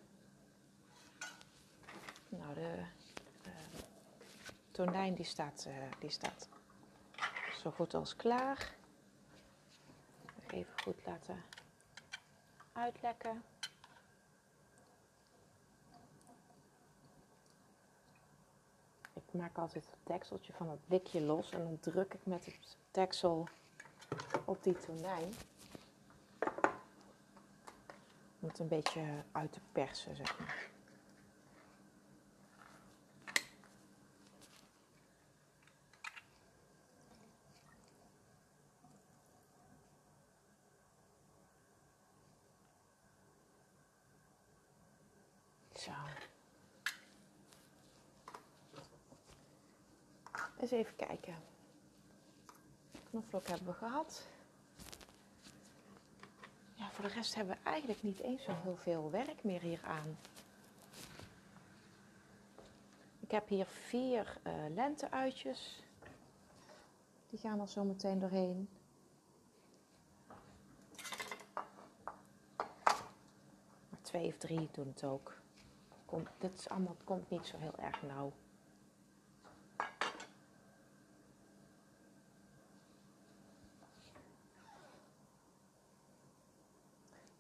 Nou, 2.29 2.55
de 2.55 2.75
uh, 3.47 3.53
tonijn 4.71 5.15
die 5.15 5.25
staat, 5.25 5.65
uh, 5.69 5.75
die 5.99 6.11
staat 6.11 6.49
zo 7.63 7.71
goed 7.71 7.95
als 7.95 8.17
klaar. 8.17 8.75
Even 10.47 10.73
goed 10.83 11.07
laten 11.07 11.43
uitlekken. 12.73 13.43
Maak 19.33 19.59
altijd 19.59 19.87
het 19.91 19.99
dekseltje 20.03 20.53
van 20.53 20.71
het 20.71 20.87
blikje 20.87 21.21
los 21.21 21.51
en 21.51 21.63
dan 21.63 21.79
druk 21.81 22.15
ik 22.15 22.27
met 22.27 22.45
het 22.45 22.77
deksel 22.91 23.49
op 24.45 24.63
die 24.63 24.79
tonijn. 24.79 25.33
Om 28.41 28.49
het 28.49 28.59
een 28.59 28.69
beetje 28.69 29.03
uit 29.33 29.53
te 29.53 29.61
persen, 29.73 30.17
zeg 30.17 30.39
maar. 30.39 30.67
Zo. 45.79 45.93
Eens 50.61 50.71
even 50.71 50.97
kijken. 50.97 51.35
Knoflook 53.11 53.47
hebben 53.47 53.67
we 53.67 53.73
gehad. 53.73 54.27
Ja, 56.75 56.91
voor 56.91 57.05
de 57.05 57.11
rest 57.11 57.35
hebben 57.35 57.57
we 57.57 57.71
eigenlijk 57.71 58.03
niet 58.03 58.21
eens 58.21 58.43
zo 58.43 58.55
heel 58.63 58.77
veel 58.77 59.11
werk 59.11 59.45
meer 59.45 59.61
hier 59.61 59.81
aan. 59.85 60.19
Ik 63.21 63.31
heb 63.31 63.49
hier 63.49 63.67
vier 63.67 64.39
uh, 64.47 64.53
lenteuitjes. 64.75 65.83
Die 67.31 67.39
gaan 67.39 67.61
er 67.61 67.69
zo 67.69 67.85
meteen 67.85 68.19
doorheen. 68.19 68.69
Maar 73.89 74.01
twee 74.03 74.29
of 74.29 74.39
drie 74.39 74.69
doen 74.73 74.87
het 74.87 75.05
ook. 75.05 75.37
Komt, 76.05 76.29
dit 76.39 76.59
is 76.59 76.69
allemaal, 76.69 76.97
komt 77.05 77.31
niet 77.31 77.47
zo 77.47 77.57
heel 77.57 77.77
erg 77.77 78.03
nauw. 78.03 78.33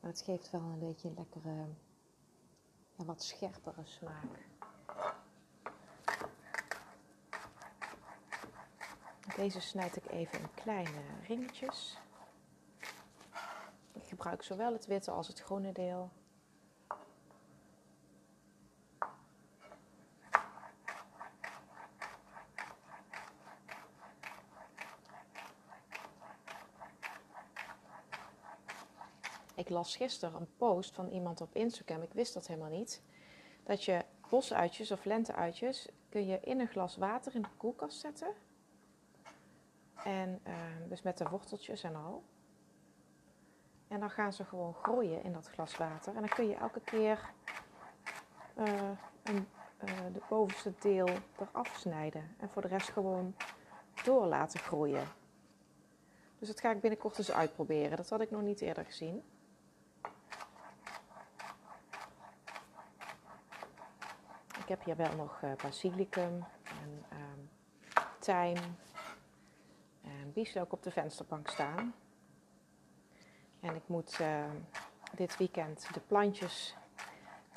Maar 0.08 0.16
het 0.16 0.26
geeft 0.26 0.50
wel 0.50 0.60
een 0.60 0.78
beetje 0.78 1.08
een 1.08 1.14
lekkere, 1.14 1.66
wat 2.96 3.22
scherpere 3.22 3.84
smaak. 3.84 4.46
Deze 9.36 9.60
snijd 9.60 9.96
ik 9.96 10.10
even 10.10 10.40
in 10.40 10.54
kleine 10.54 11.02
ringetjes. 11.26 11.98
Ik 13.92 14.04
gebruik 14.04 14.42
zowel 14.42 14.72
het 14.72 14.86
witte 14.86 15.10
als 15.10 15.28
het 15.28 15.40
groene 15.40 15.72
deel. 15.72 16.10
Ik 29.68 29.74
las 29.74 29.96
gisteren 29.96 30.40
een 30.40 30.48
post 30.56 30.94
van 30.94 31.08
iemand 31.08 31.40
op 31.40 31.54
Instagram, 31.54 32.02
ik 32.02 32.12
wist 32.12 32.34
dat 32.34 32.46
helemaal 32.46 32.70
niet, 32.70 33.02
dat 33.62 33.84
je 33.84 34.04
bosuitjes 34.28 34.90
of 34.90 35.04
lenteuitjes 35.04 35.88
kun 36.08 36.26
je 36.26 36.40
in 36.40 36.60
een 36.60 36.68
glas 36.68 36.96
water 36.96 37.34
in 37.34 37.42
de 37.42 37.48
koelkast 37.56 37.98
zetten 37.98 38.28
en 40.04 40.40
ehm, 40.42 40.88
dus 40.88 41.02
met 41.02 41.18
de 41.18 41.28
worteltjes 41.28 41.82
en 41.82 41.96
al. 41.96 42.22
En 43.88 44.00
dan 44.00 44.10
gaan 44.10 44.32
ze 44.32 44.44
gewoon 44.44 44.74
groeien 44.74 45.22
in 45.22 45.32
dat 45.32 45.48
glas 45.48 45.76
water. 45.76 46.14
En 46.14 46.20
dan 46.20 46.28
kun 46.34 46.48
je 46.48 46.54
elke 46.54 46.80
keer 46.80 47.30
uh, 48.58 48.90
een, 49.22 49.48
uh, 49.84 49.90
de 50.12 50.20
bovenste 50.28 50.72
deel 50.78 51.08
eraf 51.38 51.76
snijden. 51.76 52.34
En 52.38 52.50
voor 52.50 52.62
de 52.62 52.68
rest 52.68 52.88
gewoon 52.88 53.34
door 54.04 54.26
laten 54.26 54.60
groeien. 54.60 55.04
Dus 56.38 56.48
dat 56.48 56.60
ga 56.60 56.70
ik 56.70 56.80
binnenkort 56.80 57.18
eens 57.18 57.32
uitproberen. 57.32 57.96
Dat 57.96 58.08
had 58.08 58.20
ik 58.20 58.30
nog 58.30 58.42
niet 58.42 58.60
eerder 58.60 58.84
gezien. 58.84 59.22
Ik 64.68 64.76
heb 64.76 64.84
hier 64.84 64.96
wel 64.96 65.16
nog 65.16 65.40
uh, 65.42 65.50
basilicum 65.62 66.44
en 66.64 67.04
um, 67.12 67.50
tijm 68.18 68.56
en 70.02 70.32
bieslook 70.32 70.72
op 70.72 70.82
de 70.82 70.90
vensterbank 70.90 71.48
staan. 71.48 71.94
En 73.60 73.74
ik 73.74 73.82
moet 73.86 74.18
uh, 74.20 74.44
dit 75.14 75.36
weekend 75.36 75.88
de 75.94 76.00
plantjes 76.00 76.76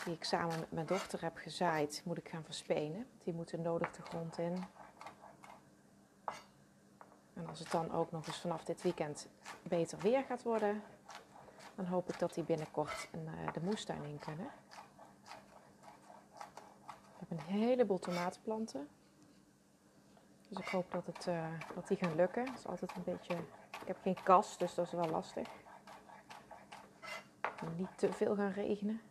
die 0.03 0.13
ik 0.13 0.23
samen 0.23 0.59
met 0.59 0.71
mijn 0.71 0.85
dochter 0.85 1.21
heb 1.21 1.37
gezaaid, 1.37 2.01
moet 2.05 2.17
ik 2.17 2.29
gaan 2.29 2.43
verspenen. 2.43 3.07
Die 3.23 3.33
moeten 3.33 3.61
nodig 3.61 3.91
de 3.91 4.01
grond 4.01 4.37
in. 4.37 4.63
En 7.33 7.47
als 7.47 7.59
het 7.59 7.71
dan 7.71 7.91
ook 7.91 8.11
nog 8.11 8.27
eens 8.27 8.41
vanaf 8.41 8.63
dit 8.63 8.81
weekend 8.81 9.27
beter 9.63 9.97
weer 9.97 10.23
gaat 10.23 10.43
worden, 10.43 10.83
dan 11.75 11.85
hoop 11.85 12.09
ik 12.09 12.19
dat 12.19 12.33
die 12.33 12.43
binnenkort 12.43 13.09
in, 13.11 13.25
uh, 13.25 13.53
de 13.53 13.61
moestuin 13.61 14.03
in 14.03 14.19
kunnen. 14.19 14.49
Een 17.31 17.39
heleboel 17.39 17.99
tomatenplanten. 17.99 18.87
Dus 20.49 20.59
ik 20.59 20.67
hoop 20.67 20.91
dat, 20.91 21.05
het, 21.05 21.27
uh, 21.27 21.47
dat 21.75 21.87
die 21.87 21.97
gaan 21.97 22.15
lukken. 22.15 22.45
Het 22.45 22.57
is 22.57 22.67
altijd 22.67 22.95
een 22.95 23.03
beetje... 23.03 23.33
Ik 23.81 23.87
heb 23.87 23.97
geen 24.01 24.23
kast, 24.23 24.59
dus 24.59 24.75
dat 24.75 24.85
is 24.85 24.91
wel 24.91 25.09
lastig. 25.09 25.47
Niet 27.77 27.97
te 27.97 28.13
veel 28.13 28.35
gaan 28.35 28.51
regenen. 28.51 29.01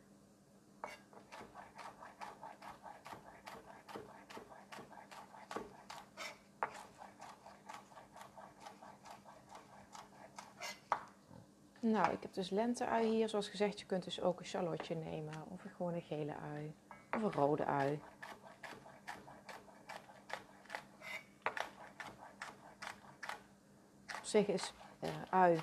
Nou, 11.80 12.12
ik 12.12 12.22
heb 12.22 12.34
dus 12.34 12.50
lenteui 12.50 13.06
hier. 13.06 13.28
Zoals 13.28 13.48
gezegd, 13.48 13.80
je 13.80 13.86
kunt 13.86 14.04
dus 14.04 14.20
ook 14.20 14.38
een 14.38 14.46
shallotje 14.46 14.94
nemen. 14.94 15.34
Of 15.48 15.64
gewoon 15.76 15.94
een 15.94 16.02
gele 16.02 16.36
ui. 16.36 16.74
Of 17.16 17.22
een 17.22 17.32
rode 17.32 17.64
ui. 17.64 18.00
zich 24.30 24.46
is 24.46 24.72
uh, 25.00 25.10
ui 25.30 25.60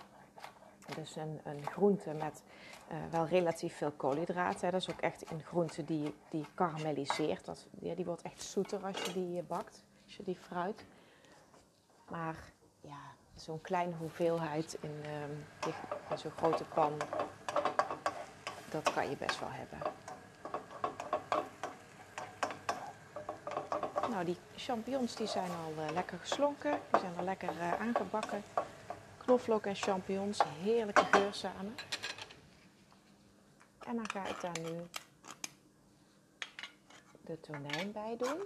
dus 0.96 1.16
een, 1.16 1.42
een 1.44 1.66
groente 1.66 2.14
met 2.14 2.44
uh, 2.92 2.98
wel 3.12 3.26
relatief 3.26 3.78
veel 3.78 3.92
koolhydraten. 3.92 4.72
Dat 4.72 4.82
is 4.82 4.90
ook 4.90 5.00
echt 5.00 5.32
een 5.32 5.44
groente 5.44 5.86
die, 5.86 6.16
die 6.30 6.46
karamelliseert. 6.54 7.46
Dat, 7.46 7.68
ja, 7.80 7.96
die 7.96 8.06
wordt 8.06 8.22
echt 8.22 8.44
zoeter 8.44 8.86
als 8.86 9.02
je 9.02 9.14
die 9.14 9.44
bakt, 9.44 9.84
als 10.06 10.18
je 10.18 10.24
die 10.24 10.36
fruit. 10.36 10.86
Maar 12.10 12.36
ja, 12.82 13.00
zo'n 13.36 13.62
kleine 13.62 13.96
hoeveelheid 13.96 14.78
in, 14.82 15.04
um, 15.24 15.46
in 16.12 16.18
zo'n 16.18 16.32
grote 16.32 16.64
pan, 16.64 16.94
dat 18.70 18.94
kan 18.94 19.10
je 19.10 19.18
best 19.18 19.40
wel 19.40 19.52
hebben. 19.52 19.80
Nou, 24.18 24.30
die 24.30 24.38
champignons 24.56 25.16
die 25.16 25.28
zijn 25.28 25.52
al 25.52 25.74
uh, 25.84 25.92
lekker 25.94 26.18
geslonken. 26.18 26.80
Die 26.92 27.00
zijn 27.00 27.18
al 27.18 27.24
lekker 27.24 27.54
uh, 27.54 27.74
aangebakken. 27.74 28.44
Knoflook 29.18 29.66
en 29.66 29.76
champignons, 29.76 30.42
heerlijke 30.62 31.06
geur 31.12 31.34
samen. 31.34 31.76
En 33.86 33.96
dan 33.96 34.10
ga 34.10 34.28
ik 34.28 34.42
daar 34.42 34.60
nu 34.62 34.88
de 37.22 37.40
tonijn 37.40 37.92
bij 37.92 38.16
doen. 38.18 38.42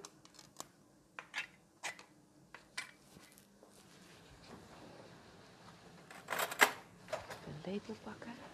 Een 7.46 7.62
lepel 7.64 7.96
pakken. 8.04 8.51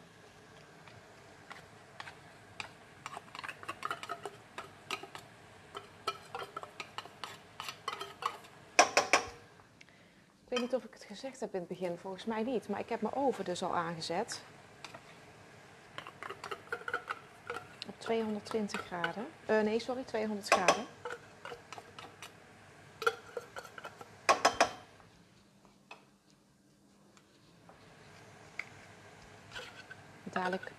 Niet 10.67 10.75
of 10.75 10.83
ik 10.83 10.93
het 10.93 11.03
gezegd 11.03 11.39
heb 11.39 11.53
in 11.53 11.59
het 11.59 11.67
begin, 11.67 11.97
volgens 11.97 12.25
mij 12.25 12.43
niet. 12.43 12.67
Maar 12.67 12.79
ik 12.79 12.89
heb 12.89 13.01
mijn 13.01 13.15
oven 13.15 13.45
dus 13.45 13.63
al 13.63 13.75
aangezet. 13.75 14.41
Op 17.87 17.93
220 17.97 18.85
graden. 18.85 19.27
Uh, 19.49 19.61
nee, 19.61 19.79
sorry, 19.79 20.03
200 20.03 20.47
graden. 20.47 20.85
Dadelijk 30.23 30.71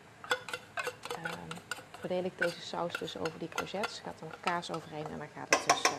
uh, 1.19 1.31
verdeel 1.99 2.25
ik 2.25 2.39
deze 2.39 2.61
saus 2.61 2.93
dus 2.99 3.17
over 3.17 3.39
die 3.39 3.49
courgettes. 3.49 3.99
Gaat 3.99 4.21
nog 4.21 4.41
kaas 4.41 4.73
overheen 4.73 5.07
en 5.07 5.19
dan 5.19 5.29
gaat 5.35 5.55
het 5.55 5.69
dus 5.69 5.93
uh, 5.93 5.99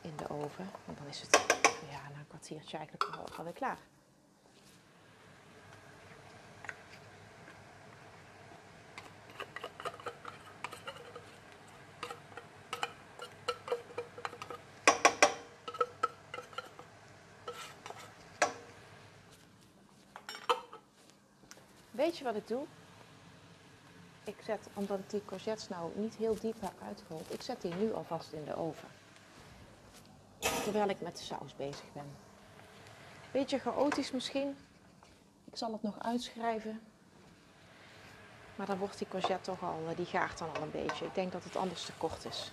in 0.00 0.16
de 0.16 0.28
oven. 0.28 0.70
En 0.86 0.94
dan 0.98 1.06
is 1.06 1.20
het 1.20 1.63
ja, 1.90 2.08
na 2.08 2.18
een 2.18 2.26
kwartiertje 2.26 2.76
eigenlijk 2.76 3.16
al 3.16 3.36
alweer 3.36 3.52
klaar. 3.52 3.78
Weet 21.90 22.18
je 22.18 22.24
wat 22.24 22.36
ik 22.36 22.48
doe? 22.48 22.66
Ik 24.24 24.36
zet, 24.44 24.68
omdat 24.74 24.98
ik 24.98 25.10
die 25.10 25.24
courgettes 25.24 25.68
nou 25.68 25.90
niet 25.94 26.14
heel 26.14 26.36
diep 26.40 26.60
heb 26.60 26.72
ik 27.28 27.42
zet 27.42 27.60
die 27.60 27.74
nu 27.74 27.92
alvast 27.92 28.32
in 28.32 28.44
de 28.44 28.56
oven 28.56 28.88
terwijl 30.64 30.88
ik 30.88 31.00
met 31.00 31.16
de 31.16 31.22
saus 31.22 31.56
bezig 31.56 31.92
ben. 31.92 32.16
Beetje 33.30 33.58
chaotisch 33.58 34.10
misschien. 34.10 34.56
Ik 35.44 35.56
zal 35.56 35.72
het 35.72 35.82
nog 35.82 36.02
uitschrijven. 36.02 36.80
Maar 38.56 38.66
dan 38.66 38.78
wordt 38.78 38.98
die 38.98 39.08
courgette 39.08 39.50
toch 39.50 39.62
al, 39.62 39.94
die 39.96 40.06
gaart 40.06 40.38
dan 40.38 40.48
al 40.56 40.62
een 40.62 40.70
beetje. 40.70 41.04
Ik 41.04 41.14
denk 41.14 41.32
dat 41.32 41.44
het 41.44 41.56
anders 41.56 41.84
te 41.84 41.92
kort 41.98 42.24
is. 42.24 42.52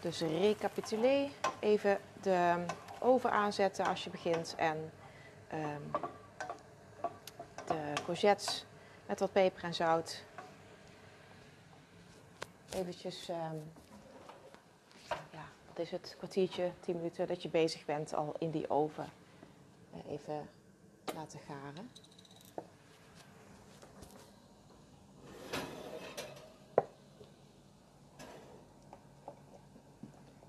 Dus 0.00 0.20
recapituleer. 0.20 1.30
Even 1.58 2.00
de 2.20 2.64
oven 2.98 3.30
aanzetten 3.30 3.86
als 3.86 4.04
je 4.04 4.10
begint. 4.10 4.54
En 4.56 4.92
um, 5.52 5.90
de 7.66 7.92
courgettes 8.04 8.64
met 9.06 9.20
wat 9.20 9.32
peper 9.32 9.64
en 9.64 9.74
zout. 9.74 10.24
Eventjes, 12.70 13.28
um, 13.28 13.72
ja, 15.08 15.48
wat 15.68 15.78
is 15.78 15.90
het, 15.90 16.14
kwartiertje, 16.18 16.72
tien 16.80 16.96
minuten 16.96 17.26
dat 17.26 17.42
je 17.42 17.48
bezig 17.48 17.84
bent 17.84 18.14
al 18.14 18.34
in 18.38 18.50
die 18.50 18.70
oven. 18.70 19.08
Uh, 19.94 20.12
even 20.12 20.48
laten 21.14 21.38
garen. 21.38 21.90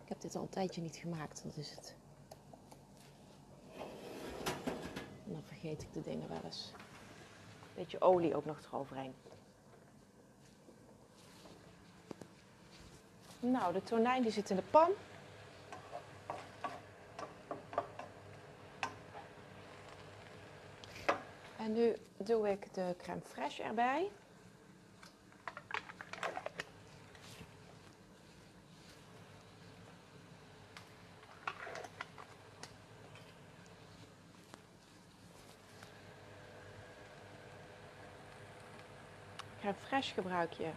Ik 0.03 0.13
heb 0.13 0.21
dit 0.21 0.35
al 0.35 0.41
een 0.41 0.49
tijdje 0.49 0.81
niet 0.81 0.95
gemaakt, 0.95 1.43
dat 1.43 1.57
is 1.57 1.69
het. 1.69 1.95
Dan 5.23 5.43
vergeet 5.43 5.81
ik 5.81 5.93
de 5.93 6.01
dingen 6.01 6.29
wel 6.29 6.41
eens. 6.43 6.71
Beetje 7.75 8.01
olie 8.01 8.35
ook 8.35 8.45
nog 8.45 8.59
eroverheen. 8.61 9.13
Nou, 13.39 13.73
de 13.73 13.83
tonijn 13.83 14.21
die 14.21 14.31
zit 14.31 14.49
in 14.49 14.55
de 14.55 14.61
pan. 14.61 14.89
En 21.57 21.73
nu 21.73 21.95
doe 22.17 22.49
ik 22.49 22.73
de 22.73 22.95
crème 22.97 23.21
fraîche 23.21 23.63
erbij. 23.63 24.11
Crème 39.59 39.75
fraîche 39.75 40.13
gebruik 40.13 40.53
je 40.53 40.69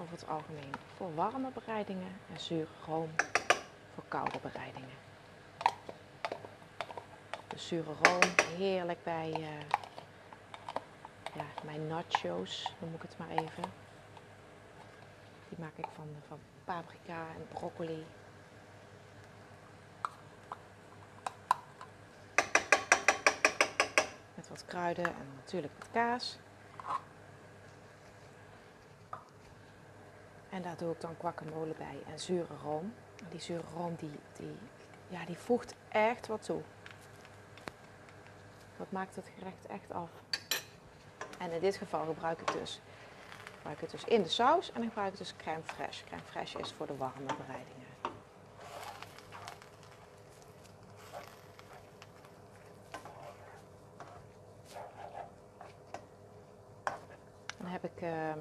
over 0.00 0.12
het 0.12 0.28
algemeen 0.28 0.74
voor 0.96 1.14
warme 1.14 1.50
bereidingen 1.50 2.12
en 2.32 2.40
zure 2.40 2.66
room 2.86 3.10
voor 3.94 4.04
koude 4.08 4.38
bereidingen. 4.42 4.96
De 7.48 7.58
zure 7.58 7.92
room 8.02 8.30
heerlijk 8.56 9.02
bij 9.02 9.30
uh, 9.30 9.60
ja, 11.34 11.44
mijn 11.64 11.86
nachos, 11.86 12.74
noem 12.78 12.94
ik 12.94 13.02
het 13.02 13.18
maar 13.18 13.30
even. 13.30 13.62
Die 15.48 15.58
maak 15.58 15.76
ik 15.76 15.86
van, 15.94 16.08
van 16.28 16.38
paprika 16.64 17.26
en 17.36 17.48
broccoli. 17.48 18.06
Met 24.34 24.48
wat 24.48 24.64
kruiden 24.66 25.04
en 25.04 25.26
natuurlijk 25.36 25.72
kaas. 25.92 26.38
En 30.58 30.64
daar 30.64 30.76
doe 30.76 30.92
ik 30.92 31.00
dan 31.00 31.16
guacamole 31.20 31.74
bij 31.78 32.02
en 32.12 32.18
zure 32.18 32.56
room. 32.62 32.94
Die 33.30 33.40
zure 33.40 33.62
room 33.76 33.94
die, 33.94 34.18
die, 34.32 34.56
ja, 35.08 35.24
die 35.24 35.38
voegt 35.38 35.74
echt 35.88 36.26
wat 36.26 36.42
toe. 36.42 36.60
Dat 38.76 38.90
maakt 38.90 39.16
het 39.16 39.30
gerecht 39.38 39.66
echt 39.66 39.92
af. 39.92 40.10
En 41.38 41.52
in 41.52 41.60
dit 41.60 41.76
geval 41.76 42.04
gebruik 42.04 42.40
ik 42.40 42.52
dus, 42.52 42.80
gebruik 43.56 43.80
het 43.80 43.90
dus 43.90 44.04
in 44.04 44.22
de 44.22 44.28
saus 44.28 44.68
en 44.72 44.80
dan 44.80 44.88
gebruik 44.88 45.12
ik 45.12 45.18
dus 45.18 45.36
crème 45.36 45.62
fraîche. 45.62 46.04
Crème 46.04 46.22
fraîche 46.22 46.60
is 46.60 46.72
voor 46.72 46.86
de 46.86 46.96
warme 46.96 47.34
bereidingen. 47.36 47.86
Dan 57.58 57.66
heb 57.66 57.84
ik... 57.84 58.02
Uh, 58.02 58.32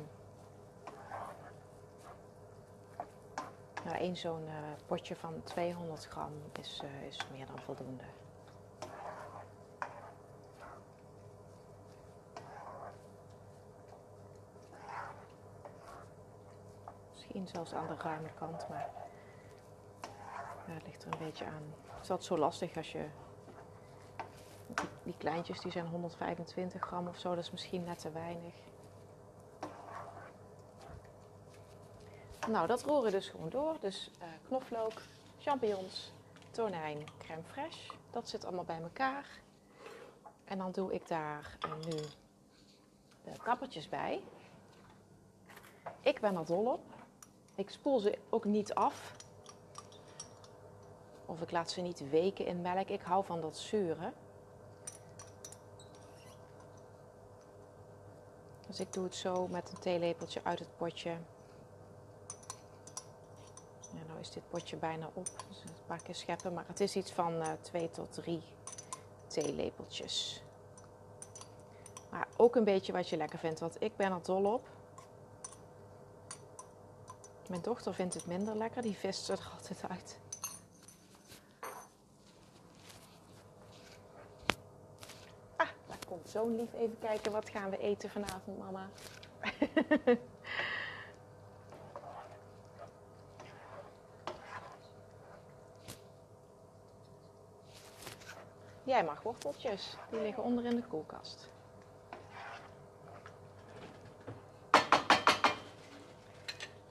Één 4.08 4.18
zo'n 4.18 4.44
uh, 4.44 4.54
potje 4.86 5.16
van 5.16 5.44
200 5.44 6.06
gram 6.06 6.32
is, 6.60 6.82
uh, 6.84 7.08
is 7.08 7.18
meer 7.32 7.46
dan 7.46 7.60
voldoende. 7.60 8.04
Misschien 17.12 17.48
zelfs 17.48 17.74
aan 17.74 17.88
de 17.88 17.96
ruime 17.96 18.30
kant, 18.34 18.70
maar 18.70 18.90
het 20.66 20.84
ligt 20.86 21.04
er 21.04 21.14
een 21.14 21.20
beetje 21.20 21.46
aan. 21.46 21.74
Is 22.02 22.10
altijd 22.10 22.24
zo 22.24 22.38
lastig 22.38 22.78
als 22.78 22.92
je. 22.92 23.06
Die, 24.68 24.90
die 25.04 25.18
kleintjes 25.18 25.60
die 25.60 25.72
zijn 25.72 25.88
125 25.88 26.82
gram 26.82 27.08
of 27.08 27.18
zo, 27.18 27.30
dat 27.30 27.44
is 27.44 27.52
misschien 27.52 27.84
net 27.84 28.00
te 28.00 28.12
weinig. 28.12 28.54
Nou, 32.48 32.68
dat 32.68 32.84
roeren 32.84 33.12
dus 33.12 33.28
gewoon 33.28 33.50
door. 33.50 33.76
Dus 33.80 34.12
uh, 34.20 34.26
knoflook, 34.48 35.02
champignons, 35.40 36.12
tonijn, 36.52 37.04
crème 37.18 37.44
fraîche. 37.44 37.96
Dat 38.12 38.30
zit 38.30 38.46
allemaal 38.46 38.64
bij 38.64 38.82
elkaar. 38.82 39.26
En 40.46 40.58
dan 40.58 40.72
doe 40.72 40.94
ik 40.94 41.08
daar 41.08 41.58
uh, 41.66 41.72
nu 41.86 41.98
de 43.24 43.32
kappertjes 43.44 43.90
bij. 43.90 44.24
Ik 46.02 46.20
ben 46.20 46.36
er 46.36 46.46
dol 46.46 46.66
op. 46.66 46.84
Ik 47.56 47.70
spoel 47.70 48.00
ze 48.00 48.18
ook 48.30 48.46
niet 48.46 48.74
af. 48.74 49.16
Of 51.26 51.42
ik 51.42 51.52
laat 51.52 51.72
ze 51.72 51.82
niet 51.82 52.10
weken 52.10 52.46
in 52.46 52.62
melk. 52.62 52.90
Ik 52.90 53.02
hou 53.02 53.26
van 53.26 53.42
dat 53.42 53.58
zuren. 53.58 54.14
Dus 58.68 58.80
ik 58.80 58.94
doe 58.94 59.04
het 59.04 59.16
zo 59.16 59.48
met 59.48 59.72
een 59.72 59.80
theelepeltje 59.80 60.40
uit 60.44 60.60
het 60.60 60.78
potje. 60.78 61.18
Nou 64.18 64.30
is 64.30 64.36
dit 64.36 64.50
potje 64.50 64.76
bijna 64.76 65.10
op, 65.14 65.26
dus 65.48 65.64
een 65.64 65.86
paar 65.86 66.02
keer 66.04 66.16
scheppen. 66.16 66.54
Maar 66.54 66.64
het 66.68 66.80
is 66.80 66.96
iets 66.96 67.12
van 67.12 67.34
uh, 67.34 67.48
2 67.62 67.92
tot 67.92 68.14
3 68.14 68.42
theelepeltjes. 69.28 70.44
Maar 72.10 72.28
ook 72.38 72.56
een 72.56 72.64
beetje 72.64 72.92
wat 72.94 73.10
je 73.10 73.18
lekker 73.18 73.40
vindt, 73.40 73.60
want 73.60 73.82
ik 73.82 73.96
ben 73.96 74.12
er 74.12 74.24
dol 74.24 74.54
op. 74.54 74.68
Mijn 77.50 77.62
dochter 77.62 77.94
vindt 77.94 78.14
het 78.14 78.26
minder 78.26 78.56
lekker, 78.56 78.82
die 78.82 78.96
vist 78.96 79.30
er 79.30 79.50
altijd 79.58 79.84
uit. 79.90 80.20
Ah, 85.56 85.70
daar 85.88 86.06
komt 86.08 86.30
zo'n 86.30 86.56
lief 86.56 86.74
even 86.74 87.00
kijken. 87.00 87.32
Wat 87.32 87.50
gaan 87.50 87.70
we 87.70 87.78
eten 87.78 88.10
vanavond, 88.10 88.58
mama? 88.58 88.90
Jij 98.88 99.04
mag 99.04 99.22
worteltjes. 99.22 99.96
Die 100.10 100.22
liggen 100.22 100.44
onder 100.44 100.66
in 100.66 100.76
de 100.76 100.84
koelkast. 100.84 101.50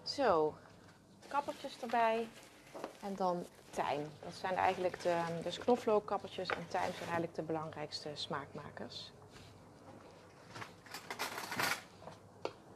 Zo, 0.03 0.55
kappertjes 1.29 1.81
erbij. 1.81 2.29
En 3.03 3.15
dan 3.15 3.47
tijm. 3.71 4.09
Dat 4.23 4.35
zijn 4.35 4.55
eigenlijk 4.55 5.03
de, 5.03 5.23
dus 5.43 5.59
knoflookkappertjes 5.59 6.49
en 6.49 6.69
tijm 6.69 6.93
zijn 6.93 7.05
eigenlijk 7.05 7.35
de 7.35 7.43
belangrijkste 7.43 8.11
smaakmakers. 8.15 9.13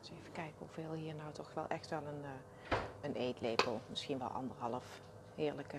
Dus 0.00 0.10
even 0.10 0.32
kijken 0.32 0.58
hoeveel 0.58 0.92
hier 0.92 1.14
nou 1.14 1.32
toch 1.32 1.54
wel 1.54 1.66
echt 1.68 1.88
wel 1.88 2.02
een, 2.06 2.22
uh, 2.22 2.78
een 3.00 3.14
eetlepel. 3.14 3.80
Misschien 3.86 4.18
wel 4.18 4.28
anderhalf. 4.28 5.00
Heerlijke, 5.34 5.78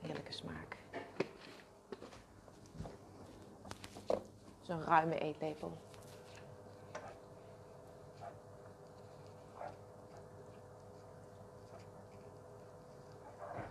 heerlijke 0.00 0.32
smaak. 0.32 0.76
Zo'n 4.66 4.84
ruime 4.84 5.18
eetlepel. 5.18 5.72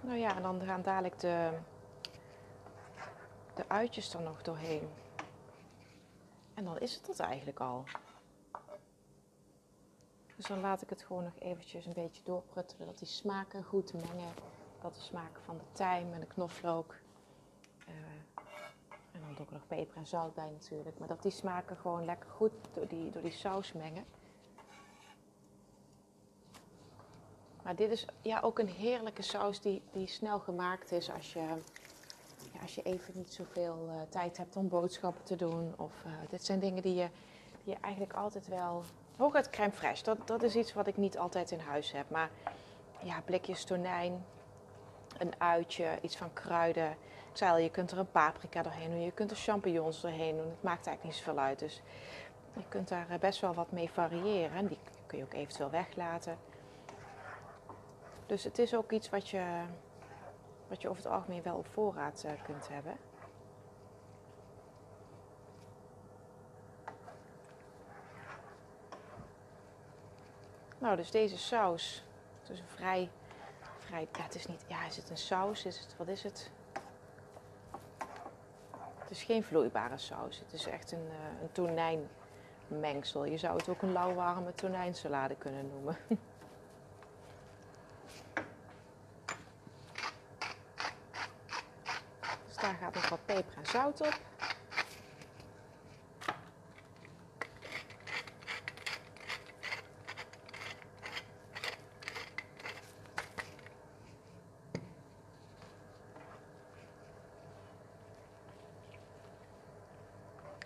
Nou 0.02 0.18
ja, 0.18 0.36
en 0.36 0.42
dan 0.42 0.62
gaan 0.62 0.82
dadelijk 0.82 1.20
de, 1.20 1.50
de 3.54 3.64
uitjes 3.68 4.14
er 4.14 4.22
nog 4.22 4.42
doorheen. 4.42 4.90
En 6.54 6.64
dan 6.64 6.80
is 6.80 6.96
het 6.96 7.06
dat 7.06 7.20
eigenlijk 7.20 7.60
al. 7.60 7.84
Dus 10.36 10.46
dan 10.46 10.60
laat 10.60 10.82
ik 10.82 10.90
het 10.90 11.02
gewoon 11.02 11.24
nog 11.24 11.40
eventjes 11.40 11.86
een 11.86 11.94
beetje 11.94 12.24
doorpruttelen. 12.24 12.88
Dat 12.88 12.98
die 12.98 13.08
smaken 13.08 13.64
goed 13.64 13.94
mengen. 13.94 14.34
Dat 14.82 14.94
de 14.94 15.02
smaken 15.02 15.44
van 15.44 15.58
de 15.58 15.72
tijm 15.72 16.14
en 16.14 16.20
de 16.20 16.26
knoflook 16.26 16.96
komt 19.36 19.48
ook 19.48 19.54
nog 19.54 19.68
peper 19.68 19.98
en 19.98 20.08
zout 20.08 20.34
bij 20.34 20.50
natuurlijk. 20.52 21.00
Maar 21.00 21.08
dat 21.08 21.22
die 21.22 21.32
smaken 21.32 21.78
gewoon 21.78 22.06
lekker 22.06 22.30
goed 22.30 22.52
door 22.74 22.88
die, 22.88 23.10
door 23.10 23.22
die 23.22 23.32
saus 23.32 23.74
mengen. 23.74 24.06
Maar 27.64 27.76
dit 27.76 27.92
is 27.92 28.06
ja, 28.22 28.40
ook 28.40 28.60
een 28.60 28.68
heerlijke 28.68 29.22
saus 29.22 29.62
die, 29.62 29.82
die 29.92 30.08
snel 30.08 30.40
gemaakt 30.40 30.92
is 30.92 31.12
als 31.12 31.34
je, 31.34 31.40
ja, 32.54 32.62
als 32.62 32.76
je 32.76 32.82
even 32.82 33.14
niet 33.16 33.34
zoveel 33.34 33.88
uh, 33.88 34.02
tijd 34.10 34.38
hebt 34.38 34.56
om 34.56 34.68
boodschappen 34.68 35.24
te 35.24 35.36
doen. 35.36 35.74
Of 35.78 35.94
uh, 36.06 36.12
dit 36.30 36.46
zijn 36.46 36.60
dingen 36.60 36.82
die 36.82 36.96
je, 36.96 37.10
die 37.64 37.74
je 37.74 37.80
eigenlijk 37.82 38.14
altijd 38.14 38.48
wel. 38.48 38.84
Hooguit 39.18 39.50
crème 39.50 39.72
fraîche, 39.74 40.04
dat, 40.04 40.28
dat 40.28 40.44
is 40.44 40.56
iets 40.56 40.74
wat 40.74 40.88
ik 40.88 40.98
niet 40.98 41.18
altijd 41.18 41.52
in 41.52 41.60
huis 41.60 41.92
heb. 41.92 42.10
Maar 42.10 42.30
ja, 43.04 43.22
blikjes 43.22 43.64
tonijn, 43.64 44.26
een 45.18 45.34
uitje, 45.38 46.00
iets 46.02 46.18
van 46.18 46.34
kruiden. 46.34 46.98
Ik 47.36 47.42
zei 47.42 47.54
al, 47.54 47.58
je 47.58 47.70
kunt 47.70 47.92
er 47.92 47.98
een 47.98 48.12
paprika 48.12 48.62
doorheen 48.62 48.90
doen, 48.90 49.02
je 49.02 49.12
kunt 49.12 49.32
er 49.32 49.38
champignons 49.38 50.02
doorheen 50.02 50.36
doen. 50.36 50.50
Het 50.50 50.64
maakt 50.64 50.88
eigenlijk 50.88 51.04
niet 51.04 51.16
zoveel 51.16 51.40
uit. 51.40 51.60
Dus 51.60 51.82
je 52.54 52.64
kunt 52.70 52.88
daar 52.88 53.10
eh, 53.10 53.20
best 53.20 53.40
wel 53.42 53.54
wat 53.54 53.72
mee 53.72 53.90
variëren. 53.90 54.58
En 54.58 54.68
die 54.68 54.78
kun 55.08 55.18
je 55.18 55.24
ook 55.24 55.34
eventueel 55.34 55.70
weglaten. 55.70 56.38
Dus 58.26 58.44
het 58.44 58.60
is 58.60 58.76
ook 58.76 58.92
iets 58.92 59.10
wat 59.10 59.30
je, 59.30 59.64
wat 60.68 60.82
je 60.82 60.90
over 60.90 61.04
het 61.04 61.12
algemeen 61.12 61.42
wel 61.42 61.56
op 61.56 61.68
voorraad 61.68 62.24
uh, 62.26 62.32
kunt 62.44 62.68
hebben. 62.68 62.98
Nou, 70.78 70.96
dus 70.96 71.12
deze 71.12 71.38
saus. 71.38 72.04
Het 72.42 72.50
is 72.50 72.60
een 72.60 72.68
vrij, 72.68 73.10
vrij 73.78 74.08
ja, 74.12 74.24
het 74.24 74.36
is 74.36 74.46
niet, 74.46 74.66
ja, 74.68 74.86
is 74.86 74.98
het 74.98 75.10
een 75.10 75.18
saus? 75.18 75.66
Is 75.66 75.80
het, 75.80 75.96
wat 75.98 76.08
is 76.08 76.24
het? 76.24 76.52
Het 79.06 79.14
is 79.18 79.24
geen 79.24 79.44
vloeibare 79.44 79.98
saus. 79.98 80.40
Het 80.40 80.54
is 80.54 80.66
echt 80.66 80.92
een, 80.92 81.10
een 81.42 81.52
tonijnmengsel. 81.52 83.26
Je 83.26 83.38
zou 83.38 83.58
het 83.58 83.70
ook 83.70 83.82
een 83.82 83.92
lauwwarme 83.92 84.54
tonijnsalade 84.54 85.36
kunnen 85.36 85.70
noemen. 85.70 85.98
dus 92.48 92.56
daar 92.56 92.76
gaat 92.76 92.94
nog 92.94 93.10
wat 93.10 93.26
peper 93.26 93.58
en 93.58 93.66
zout 93.66 94.02
op. 94.02 94.20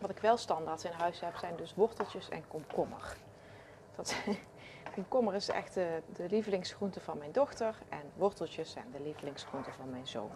Wat 0.09 0.17
ik 0.17 0.23
wel 0.23 0.37
standaard 0.37 0.83
in 0.83 0.91
huis 0.91 1.19
heb, 1.19 1.35
zijn 1.37 1.55
dus 1.55 1.75
worteltjes 1.75 2.29
en 2.29 2.47
komkommer. 2.47 3.17
Dat, 3.95 4.15
komkommer 4.95 5.33
is 5.33 5.49
echt 5.49 5.73
de, 5.73 6.01
de 6.13 6.29
lievelingsgroente 6.29 6.99
van 6.99 7.17
mijn 7.17 7.31
dochter 7.31 7.75
en 7.89 8.11
worteltjes 8.15 8.71
zijn 8.71 8.91
de 8.91 9.01
lievelingsgroente 9.01 9.71
van 9.71 9.89
mijn 9.89 10.07
zoon. 10.07 10.31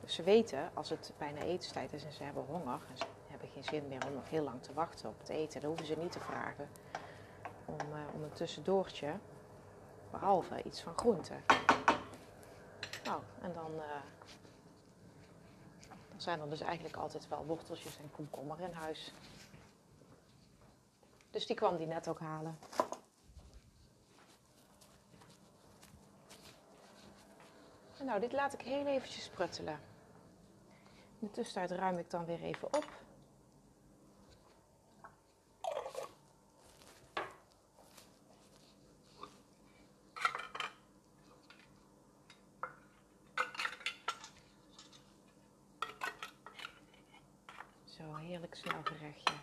Dus 0.00 0.14
ze 0.14 0.22
weten 0.22 0.70
als 0.74 0.90
het 0.90 1.12
bijna 1.18 1.40
etenstijd 1.40 1.92
is 1.92 2.04
en 2.04 2.12
ze 2.12 2.22
hebben 2.22 2.44
honger 2.44 2.80
en 2.90 2.96
ze 2.96 3.04
hebben 3.28 3.48
geen 3.48 3.64
zin 3.64 3.88
meer 3.88 4.06
om 4.06 4.14
nog 4.14 4.30
heel 4.30 4.44
lang 4.44 4.62
te 4.62 4.72
wachten 4.72 5.08
op 5.08 5.18
het 5.18 5.28
eten, 5.28 5.60
dan 5.60 5.68
hoeven 5.68 5.86
ze 5.86 5.96
niet 5.98 6.12
te 6.12 6.20
vragen 6.20 6.68
om, 7.64 7.76
uh, 7.92 8.14
om 8.14 8.22
een 8.22 8.32
tussendoortje, 8.32 9.12
behalve 10.10 10.62
iets 10.62 10.82
van 10.82 10.92
groente. 10.96 11.34
Nou, 13.04 13.20
en 13.40 13.52
dan, 13.54 13.70
uh, 13.76 13.82
dan 16.14 16.22
zijn 16.22 16.40
er 16.40 16.50
dus 16.50 16.60
eigenlijk 16.60 16.96
altijd 16.96 17.28
wel 17.28 17.44
worteltjes 17.44 17.98
en 17.98 18.10
komkommer 18.10 18.60
in 18.60 18.72
huis. 18.72 19.12
Dus 21.30 21.46
die 21.46 21.56
kwam 21.56 21.76
die 21.76 21.86
net 21.86 22.08
ook 22.08 22.20
halen. 22.20 22.58
En 28.04 28.10
nou, 28.10 28.20
dit 28.20 28.32
laat 28.32 28.52
ik 28.52 28.60
heel 28.60 28.86
eventjes 28.86 29.28
pruttelen. 29.28 29.80
In 31.18 31.26
de 31.26 31.30
tussentijd 31.30 31.70
ruim 31.70 31.98
ik 31.98 32.10
dan 32.10 32.24
weer 32.24 32.42
even 32.42 32.68
op. 32.74 32.88
Zo, 47.84 48.14
heerlijk 48.14 48.54
snel 48.54 48.82
gerechtje. 48.84 49.34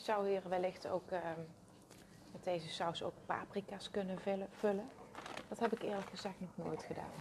Je 0.00 0.06
zou 0.06 0.28
hier 0.28 0.48
wellicht 0.48 0.88
ook 0.88 1.10
uh, 1.10 1.18
met 2.32 2.44
deze 2.44 2.68
saus 2.68 3.02
ook 3.02 3.14
paprika's 3.26 3.90
kunnen 3.90 4.18
vullen. 4.50 4.88
Dat 5.48 5.58
heb 5.58 5.72
ik 5.72 5.82
eerlijk 5.82 6.08
gezegd 6.08 6.40
nog 6.40 6.66
nooit 6.66 6.82
gedaan. 6.82 7.12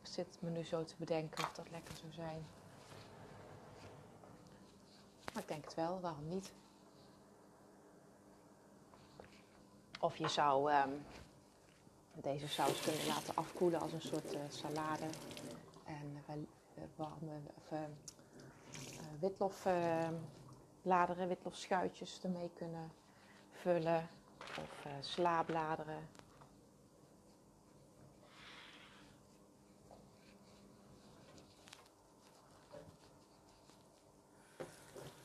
Ik 0.00 0.06
zit 0.06 0.38
me 0.40 0.50
nu 0.50 0.64
zo 0.64 0.84
te 0.84 0.94
bedenken 0.96 1.44
of 1.44 1.52
dat 1.52 1.70
lekker 1.70 1.96
zou 1.96 2.12
zijn. 2.12 2.46
Maar 5.32 5.42
ik 5.42 5.48
denk 5.48 5.64
het 5.64 5.74
wel, 5.74 6.00
waarom 6.00 6.28
niet? 6.28 6.52
Of 10.00 10.16
je 10.16 10.28
zou 10.28 10.72
um, 10.72 11.04
deze 12.14 12.48
saus 12.48 12.80
kunnen 12.80 13.06
laten 13.06 13.36
afkoelen 13.36 13.80
als 13.80 13.92
een 13.92 14.00
soort 14.02 14.34
uh, 14.34 14.40
salade. 14.48 15.06
En 15.84 16.24
uh, 16.28 16.84
warme 16.96 17.40
of, 17.54 17.70
uh, 17.72 17.78
witlof 19.20 19.66
bladeren, 20.82 21.28
witlofschuitjes 21.28 22.20
ermee 22.22 22.50
kunnen 22.54 22.92
vullen. 23.52 24.08
Of 24.40 24.84
uh, 24.86 24.92
slaabladeren. 25.00 26.08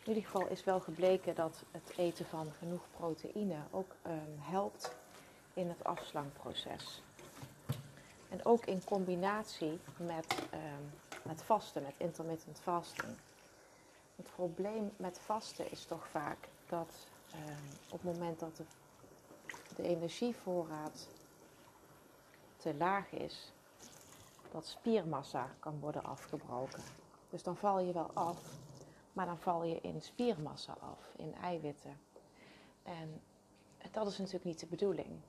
In 0.06 0.14
ieder 0.14 0.24
geval 0.24 0.48
is 0.48 0.64
wel 0.64 0.80
gebleken 0.80 1.36
dat 1.36 1.64
het 1.72 1.94
eten 1.98 2.26
van 2.26 2.52
genoeg 2.58 2.82
proteïne 2.98 3.58
ook 3.72 3.96
um, 4.08 4.40
helpt 4.40 4.96
in 5.54 5.68
het 5.68 5.84
afslankproces. 5.84 7.02
En 8.30 8.46
ook 8.46 8.66
in 8.66 8.84
combinatie 8.84 9.80
met, 9.98 10.48
um, 10.54 10.92
met 11.24 11.44
vasten, 11.44 11.84
met 11.84 11.96
intermittent 11.98 12.60
fasting. 12.60 13.18
Het 14.16 14.32
probleem 14.36 14.92
met 14.98 15.20
vasten 15.20 15.72
is 15.72 15.86
toch 15.86 16.08
vaak 16.08 16.50
dat 16.70 17.08
uh, 17.34 17.40
op 17.90 18.02
het 18.02 18.14
moment 18.14 18.40
dat 18.40 18.56
de, 18.56 18.64
de, 19.76 19.84
energievoorraad 19.84 21.08
te 22.58 22.76
laag 22.76 23.12
is, 23.12 23.54
dat 24.52 24.66
spiermassa 24.66 25.56
kan 25.60 25.80
worden 25.80 26.04
afgebroken. 26.04 26.84
Dus 27.30 27.44
dan 27.44 27.58
val 27.58 27.80
je 27.80 27.94
wel 27.94 28.12
af, 28.14 28.38
maar 29.14 29.26
dan 29.26 29.38
val 29.38 29.64
je 29.64 29.82
in 29.82 30.02
spiermassa 30.02 30.78
af, 30.80 31.14
in 31.16 31.36
eiwitten. 31.36 32.00
En 32.84 33.22
dat 33.92 34.08
is 34.08 34.18
natuurlijk 34.18 34.46
niet 34.46 34.60
de 34.60 34.66
bedoeling. 34.66 35.20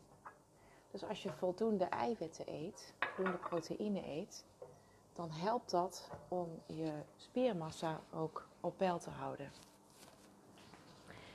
Dus 0.91 1.05
als 1.05 1.23
je 1.23 1.33
voldoende 1.33 1.85
eiwitten 1.85 2.45
eet, 2.49 2.95
voldoende 2.99 3.39
proteïne 3.39 4.07
eet, 4.07 4.45
dan 5.13 5.31
helpt 5.31 5.71
dat 5.71 6.11
om 6.29 6.61
je 6.67 6.93
spiermassa 7.17 8.01
ook 8.13 8.49
op 8.67 8.77
peil 8.77 8.99
te 8.99 9.11
houden. 9.11 9.53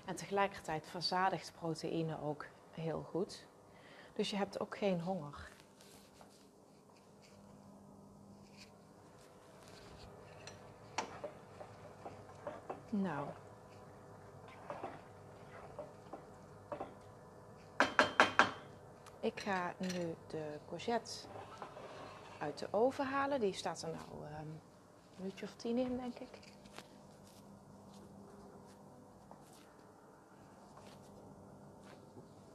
En 0.06 0.16
tegelijkertijd 0.16 0.86
verzadigt 0.86 1.52
proteïne 1.60 2.22
ook 2.22 2.46
heel 2.72 3.04
goed. 3.04 3.46
Dus 4.14 4.30
je 4.30 4.36
hebt 4.36 4.60
ook 4.60 4.78
geen 4.78 5.02
honger. 5.02 5.50
Nou. 12.90 13.28
Ik 19.20 19.40
ga 19.40 19.74
nu 19.78 20.16
de 20.28 20.58
courgette 20.68 21.28
uit 22.40 22.58
de 22.58 22.68
oven 22.72 23.06
halen. 23.06 23.40
Die 23.40 23.54
staat 23.54 23.82
er 23.82 23.90
nou 23.90 24.26
um, 24.26 24.40
een 24.40 24.60
minuutje 25.16 25.46
of 25.46 25.54
tien 25.56 25.78
in, 25.78 25.98
denk 25.98 26.20
ik. 26.20 26.51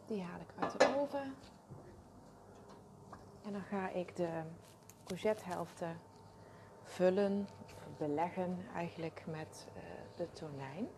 Die 0.06 0.22
haal 0.22 0.40
ik 0.40 0.62
uit 0.62 0.80
de 0.80 0.96
oven. 0.96 1.34
En 3.44 3.52
dan 3.52 3.62
ga 3.62 3.88
ik 3.88 4.16
de 4.16 4.42
courgettehelften 5.04 6.00
vullen, 6.82 7.48
of 7.64 7.96
beleggen 7.98 8.58
eigenlijk 8.74 9.24
met 9.26 9.68
uh, 9.76 9.82
de 10.16 10.30
tonijn. 10.32 10.88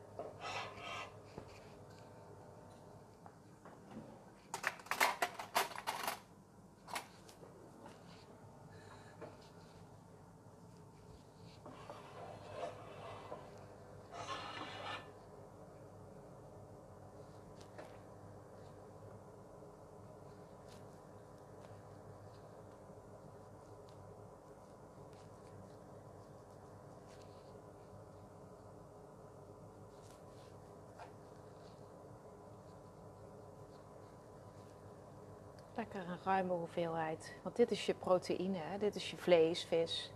Lekker 35.93 36.13
een 36.13 36.23
ruime 36.25 36.53
hoeveelheid. 36.53 37.35
Want 37.43 37.57
dit 37.57 37.71
is 37.71 37.87
je 37.87 37.95
proteïne, 37.95 38.59
hè? 38.59 38.79
dit 38.79 38.95
is 38.95 39.11
je 39.11 39.17
vlees, 39.17 39.65
vis. 39.65 40.13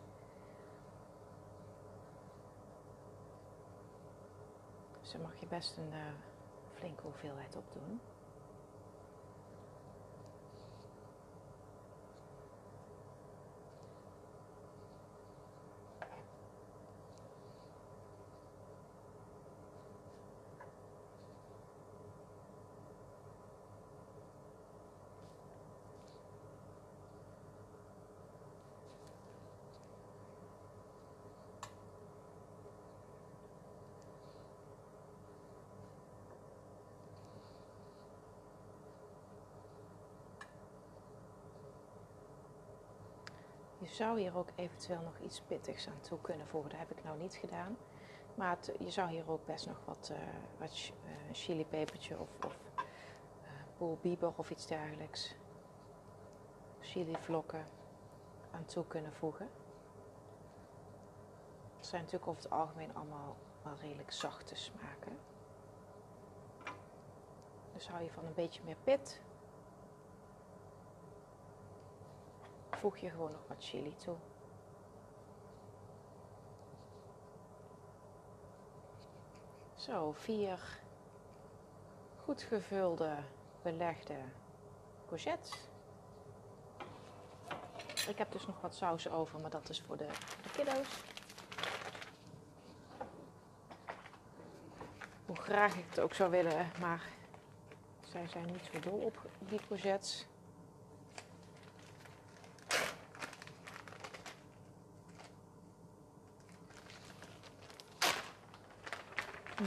Dus 5.01 5.13
daar 5.13 5.21
mag 5.21 5.41
je 5.41 5.47
best 5.47 5.77
een 5.77 5.93
uh, 5.93 5.99
flinke 6.75 7.03
hoeveelheid 7.03 7.57
op 7.57 7.65
doen. 7.73 8.01
Je 43.83 43.88
zou 43.88 44.21
hier 44.21 44.37
ook 44.37 44.49
eventueel 44.55 45.01
nog 45.01 45.18
iets 45.18 45.40
pittigs 45.40 45.88
aan 45.88 46.01
toe 46.01 46.21
kunnen 46.21 46.47
voegen. 46.47 46.71
Dat 46.71 46.79
heb 46.79 46.90
ik 46.90 47.05
nou 47.05 47.18
niet 47.18 47.35
gedaan. 47.35 47.77
Maar 48.35 48.59
je 48.79 48.90
zou 48.90 49.11
hier 49.11 49.31
ook 49.31 49.45
best 49.47 49.66
nog 49.66 49.81
wat, 49.85 50.09
uh, 50.12 50.18
wat 50.59 50.92
uh, 51.05 51.12
chilipepertje 51.33 52.18
of, 52.18 52.29
of 52.45 52.59
uh, 53.81 54.01
biber 54.01 54.33
of 54.37 54.51
iets 54.51 54.66
dergelijks. 54.66 55.35
Chilivlokken 56.81 57.66
aan 58.51 58.64
toe 58.64 58.87
kunnen 58.87 59.12
voegen. 59.12 59.49
Het 61.77 61.87
zijn 61.87 62.03
natuurlijk 62.03 62.31
over 62.31 62.42
het 62.42 62.53
algemeen 62.53 62.95
allemaal 62.95 63.37
wel 63.62 63.75
redelijk 63.81 64.12
zachte 64.12 64.55
smaken. 64.55 65.18
Dus 67.73 67.88
hou 67.88 68.03
je 68.03 68.11
van 68.11 68.25
een 68.27 68.35
beetje 68.35 68.62
meer 68.64 68.77
pit, 68.85 69.23
voeg 72.83 72.97
je 72.97 73.11
gewoon 73.11 73.33
nog 73.33 73.47
wat 73.49 73.64
chili 73.64 73.95
toe. 73.97 74.16
Zo, 79.75 80.12
vier 80.12 80.79
goed 82.25 82.42
gevulde, 82.42 83.16
belegde 83.62 84.14
courgettes. 85.07 85.68
Ik 88.09 88.18
heb 88.18 88.33
dus 88.33 88.47
nog 88.47 88.61
wat 88.61 88.75
saus 88.75 89.09
over, 89.09 89.40
maar 89.40 89.51
dat 89.51 89.68
is 89.68 89.81
voor 89.81 89.97
de, 89.97 90.09
de 90.42 90.51
kiddo's. 90.51 91.03
Hoe 95.27 95.37
graag 95.37 95.77
ik 95.77 95.85
het 95.88 96.01
ook 96.01 96.14
zou 96.14 96.31
willen, 96.31 96.71
maar 96.81 97.03
zij 98.01 98.29
zijn 98.29 98.47
niet 98.47 98.71
zo 98.73 98.81
dol 98.81 98.99
op 98.99 99.29
die 99.38 99.61
courgettes. 99.66 100.27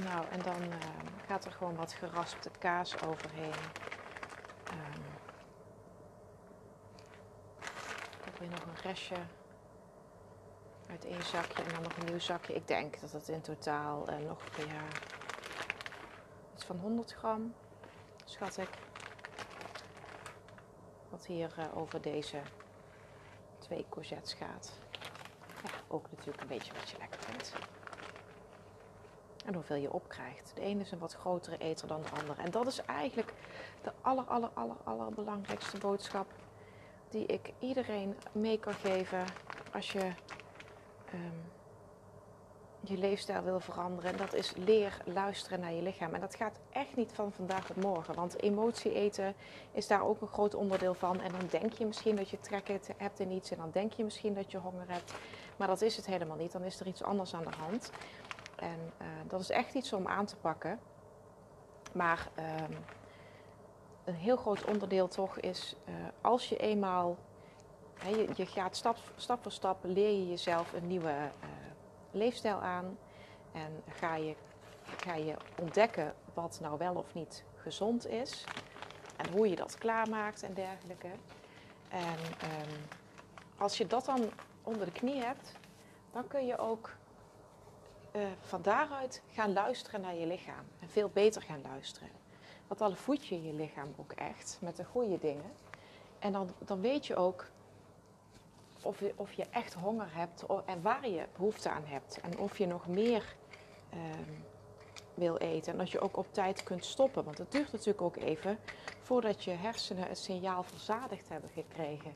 Nou, 0.03 0.25
en 0.29 0.41
dan 0.41 0.63
uh, 0.63 0.77
gaat 1.27 1.45
er 1.45 1.51
gewoon 1.51 1.75
wat 1.75 1.93
geraspte 1.93 2.49
kaas 2.59 3.01
overheen. 3.01 3.53
Um, 4.71 5.03
ik 7.59 8.25
heb 8.25 8.39
weer 8.39 8.49
nog 8.49 8.61
een 8.61 8.81
restje 8.81 9.15
uit 10.89 11.05
één 11.05 11.23
zakje 11.23 11.63
en 11.63 11.73
dan 11.73 11.81
nog 11.81 11.97
een 11.97 12.05
nieuw 12.05 12.19
zakje. 12.19 12.53
Ik 12.53 12.67
denk 12.67 13.01
dat 13.01 13.11
het 13.11 13.27
in 13.27 13.41
totaal 13.41 14.09
uh, 14.09 14.27
nog 14.27 14.43
ja, 14.57 14.81
iets 16.53 16.65
van 16.65 16.77
100 16.77 17.13
gram, 17.13 17.53
schat 18.25 18.57
ik. 18.57 18.69
Wat 21.09 21.25
hier 21.25 21.55
uh, 21.59 21.77
over 21.77 22.01
deze 22.01 22.41
twee 23.59 23.85
courgettes 23.89 24.33
gaat. 24.33 24.71
Ja, 25.63 25.71
ook 25.87 26.11
natuurlijk 26.11 26.41
een 26.41 26.47
beetje 26.47 26.73
wat 26.73 26.89
je 26.89 26.97
lekker 26.97 27.19
vindt. 27.19 27.53
En 29.45 29.53
hoeveel 29.53 29.75
je 29.75 29.93
opkrijgt. 29.93 30.51
De 30.55 30.61
ene 30.61 30.81
is 30.81 30.91
een 30.91 30.99
wat 30.99 31.13
grotere 31.13 31.57
eter 31.57 31.87
dan 31.87 32.01
de 32.01 32.19
andere. 32.19 32.41
En 32.41 32.51
dat 32.51 32.67
is 32.67 32.81
eigenlijk 32.81 33.33
de 33.81 33.91
aller, 34.01 34.23
aller, 34.23 34.49
aller, 34.53 34.75
allerbelangrijkste 34.83 35.77
boodschap 35.77 36.27
die 37.09 37.25
ik 37.25 37.53
iedereen 37.59 38.15
mee 38.31 38.59
kan 38.59 38.73
geven 38.73 39.25
als 39.73 39.91
je 39.91 40.11
um, 41.13 41.51
je 42.89 42.97
leefstijl 42.97 43.43
wil 43.43 43.59
veranderen. 43.59 44.11
En 44.11 44.17
dat 44.17 44.33
is 44.33 44.53
leer 44.55 44.97
luisteren 45.05 45.59
naar 45.59 45.73
je 45.73 45.81
lichaam. 45.81 46.13
En 46.13 46.19
dat 46.19 46.35
gaat 46.35 46.59
echt 46.71 46.95
niet 46.95 47.11
van 47.13 47.31
vandaag 47.31 47.69
op 47.69 47.75
morgen. 47.75 48.15
Want 48.15 48.41
emotie 48.41 48.93
eten 48.93 49.35
is 49.71 49.87
daar 49.87 50.03
ook 50.03 50.21
een 50.21 50.27
groot 50.27 50.55
onderdeel 50.55 50.93
van. 50.93 51.21
En 51.21 51.31
dan 51.31 51.47
denk 51.49 51.73
je 51.73 51.85
misschien 51.85 52.15
dat 52.15 52.29
je 52.29 52.39
trek 52.39 52.67
hebt 52.97 53.19
in 53.19 53.31
iets. 53.31 53.51
En 53.51 53.57
dan 53.57 53.69
denk 53.71 53.93
je 53.93 54.03
misschien 54.03 54.33
dat 54.33 54.51
je 54.51 54.57
honger 54.57 54.85
hebt. 54.87 55.13
Maar 55.57 55.67
dat 55.67 55.81
is 55.81 55.95
het 55.95 56.05
helemaal 56.05 56.37
niet. 56.37 56.51
Dan 56.51 56.63
is 56.63 56.79
er 56.79 56.87
iets 56.87 57.03
anders 57.03 57.33
aan 57.33 57.43
de 57.43 57.57
hand. 57.57 57.91
En 58.65 58.91
uh, 59.01 59.07
dat 59.27 59.39
is 59.39 59.49
echt 59.49 59.73
iets 59.73 59.93
om 59.93 60.07
aan 60.07 60.25
te 60.25 60.35
pakken. 60.35 60.79
Maar 61.93 62.29
um, 62.39 62.77
een 64.03 64.13
heel 64.13 64.37
groot 64.37 64.65
onderdeel 64.65 65.07
toch 65.07 65.39
is 65.39 65.75
uh, 65.89 65.95
als 66.21 66.49
je 66.49 66.57
eenmaal, 66.57 67.17
je, 68.03 68.27
je, 68.35 68.45
gaat 68.45 68.75
stap, 68.75 68.97
stap 69.15 69.41
voor 69.41 69.51
stap, 69.51 69.77
leer 69.81 70.09
je 70.09 70.29
jezelf 70.29 70.73
een 70.73 70.87
nieuwe 70.87 71.11
uh, 71.11 71.49
leefstijl 72.11 72.61
aan. 72.61 72.97
En 73.51 73.83
ga 73.89 74.15
je, 74.15 74.35
ga 74.83 75.15
je 75.15 75.35
ontdekken 75.61 76.13
wat 76.33 76.59
nou 76.61 76.77
wel 76.77 76.93
of 76.93 77.13
niet 77.13 77.43
gezond 77.55 78.07
is. 78.07 78.43
En 79.17 79.31
hoe 79.31 79.49
je 79.49 79.55
dat 79.55 79.77
klaarmaakt 79.77 80.43
en 80.43 80.53
dergelijke. 80.53 81.09
En 81.89 82.19
um, 82.43 82.87
als 83.57 83.77
je 83.77 83.87
dat 83.87 84.05
dan 84.05 84.29
onder 84.63 84.85
de 84.85 84.91
knie 84.91 85.23
hebt, 85.23 85.51
dan 86.11 86.27
kun 86.27 86.45
je 86.45 86.57
ook 86.57 86.91
uh, 88.15 88.27
van 88.41 88.61
daaruit 88.61 89.21
gaan 89.31 89.53
luisteren 89.53 90.01
naar 90.01 90.15
je 90.15 90.25
lichaam. 90.25 90.65
En 90.79 90.89
veel 90.89 91.09
beter 91.13 91.41
gaan 91.41 91.61
luisteren. 91.61 92.09
Want 92.67 92.79
dan 92.79 92.95
voed 92.95 93.25
je 93.25 93.43
je 93.43 93.53
lichaam 93.53 93.93
ook 93.97 94.11
echt 94.11 94.57
met 94.61 94.75
de 94.75 94.85
goede 94.85 95.19
dingen. 95.19 95.51
En 96.19 96.31
dan, 96.31 96.49
dan 96.59 96.81
weet 96.81 97.05
je 97.05 97.15
ook 97.15 97.45
of 98.81 98.99
je, 98.99 99.13
of 99.15 99.33
je 99.33 99.45
echt 99.51 99.73
honger 99.73 100.07
hebt 100.11 100.45
en 100.65 100.81
waar 100.81 101.09
je 101.09 101.25
behoefte 101.35 101.69
aan 101.69 101.85
hebt. 101.85 102.19
En 102.21 102.37
of 102.37 102.57
je 102.57 102.67
nog 102.67 102.87
meer 102.87 103.35
uh, 103.93 103.99
wil 105.13 105.37
eten. 105.37 105.71
En 105.71 105.77
dat 105.77 105.91
je 105.91 105.99
ook 105.99 106.17
op 106.17 106.33
tijd 106.33 106.63
kunt 106.63 106.85
stoppen. 106.85 107.23
Want 107.23 107.37
het 107.37 107.51
duurt 107.51 107.71
natuurlijk 107.71 108.01
ook 108.01 108.15
even 108.15 108.59
voordat 109.01 109.43
je 109.43 109.51
hersenen 109.51 110.07
het 110.07 110.17
signaal 110.17 110.63
verzadigd 110.63 111.29
hebben 111.29 111.49
gekregen. 111.49 112.15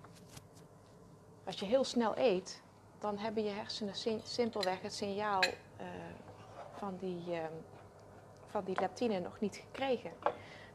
Als 1.43 1.60
je 1.60 1.66
heel 1.66 1.84
snel 1.84 2.18
eet, 2.18 2.62
dan 3.00 3.18
hebben 3.18 3.43
je 3.43 3.50
hersenen 3.50 3.95
simpelweg 4.24 4.82
het 4.82 4.93
signaal 4.93 5.43
uh, 5.43 5.88
van, 6.74 6.97
die, 6.97 7.24
uh, 7.28 7.43
van 8.47 8.64
die 8.64 8.80
leptine 8.80 9.20
nog 9.20 9.39
niet 9.39 9.56
gekregen. 9.56 10.12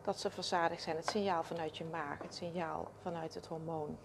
Dat 0.03 0.20
ze 0.20 0.31
verzadigd 0.31 0.83
zijn. 0.83 0.97
Het 0.97 1.09
signaal 1.09 1.43
vanuit 1.43 1.77
je 1.77 1.85
maag, 1.85 2.18
het 2.22 2.35
signaal 2.35 2.91
vanuit 3.03 3.35
het 3.35 3.47
hormoon. 3.47 3.99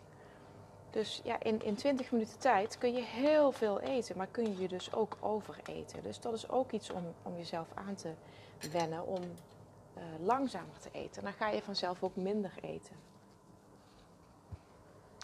Dus 0.90 1.22
ja, 1.24 1.40
in, 1.40 1.64
in 1.64 1.76
20 1.76 2.12
minuten 2.12 2.40
tijd 2.40 2.78
kun 2.78 2.94
je 2.94 3.02
heel 3.02 3.52
veel 3.52 3.80
eten, 3.80 4.18
maar 4.18 4.28
kun 4.28 4.44
je 4.44 4.58
je 4.58 4.68
dus 4.68 4.94
ook 4.94 5.18
overeten. 5.20 6.04
Dus 6.04 6.20
dat 6.20 6.34
is 6.34 6.50
ook 6.50 6.72
iets 6.72 6.92
om, 6.92 7.14
om 7.24 7.38
jezelf 7.38 7.68
aan 7.74 7.96
te 7.96 8.14
wennen, 8.72 9.06
om 9.06 9.22
uh, 9.98 10.04
langzamer 10.26 10.80
te 10.80 10.90
eten. 10.92 11.24
Dan 11.24 11.34
ga 11.34 11.50
je 11.50 11.62
vanzelf 11.62 12.04
ook 12.04 12.16
minder 12.16 12.54
eten. 12.62 12.96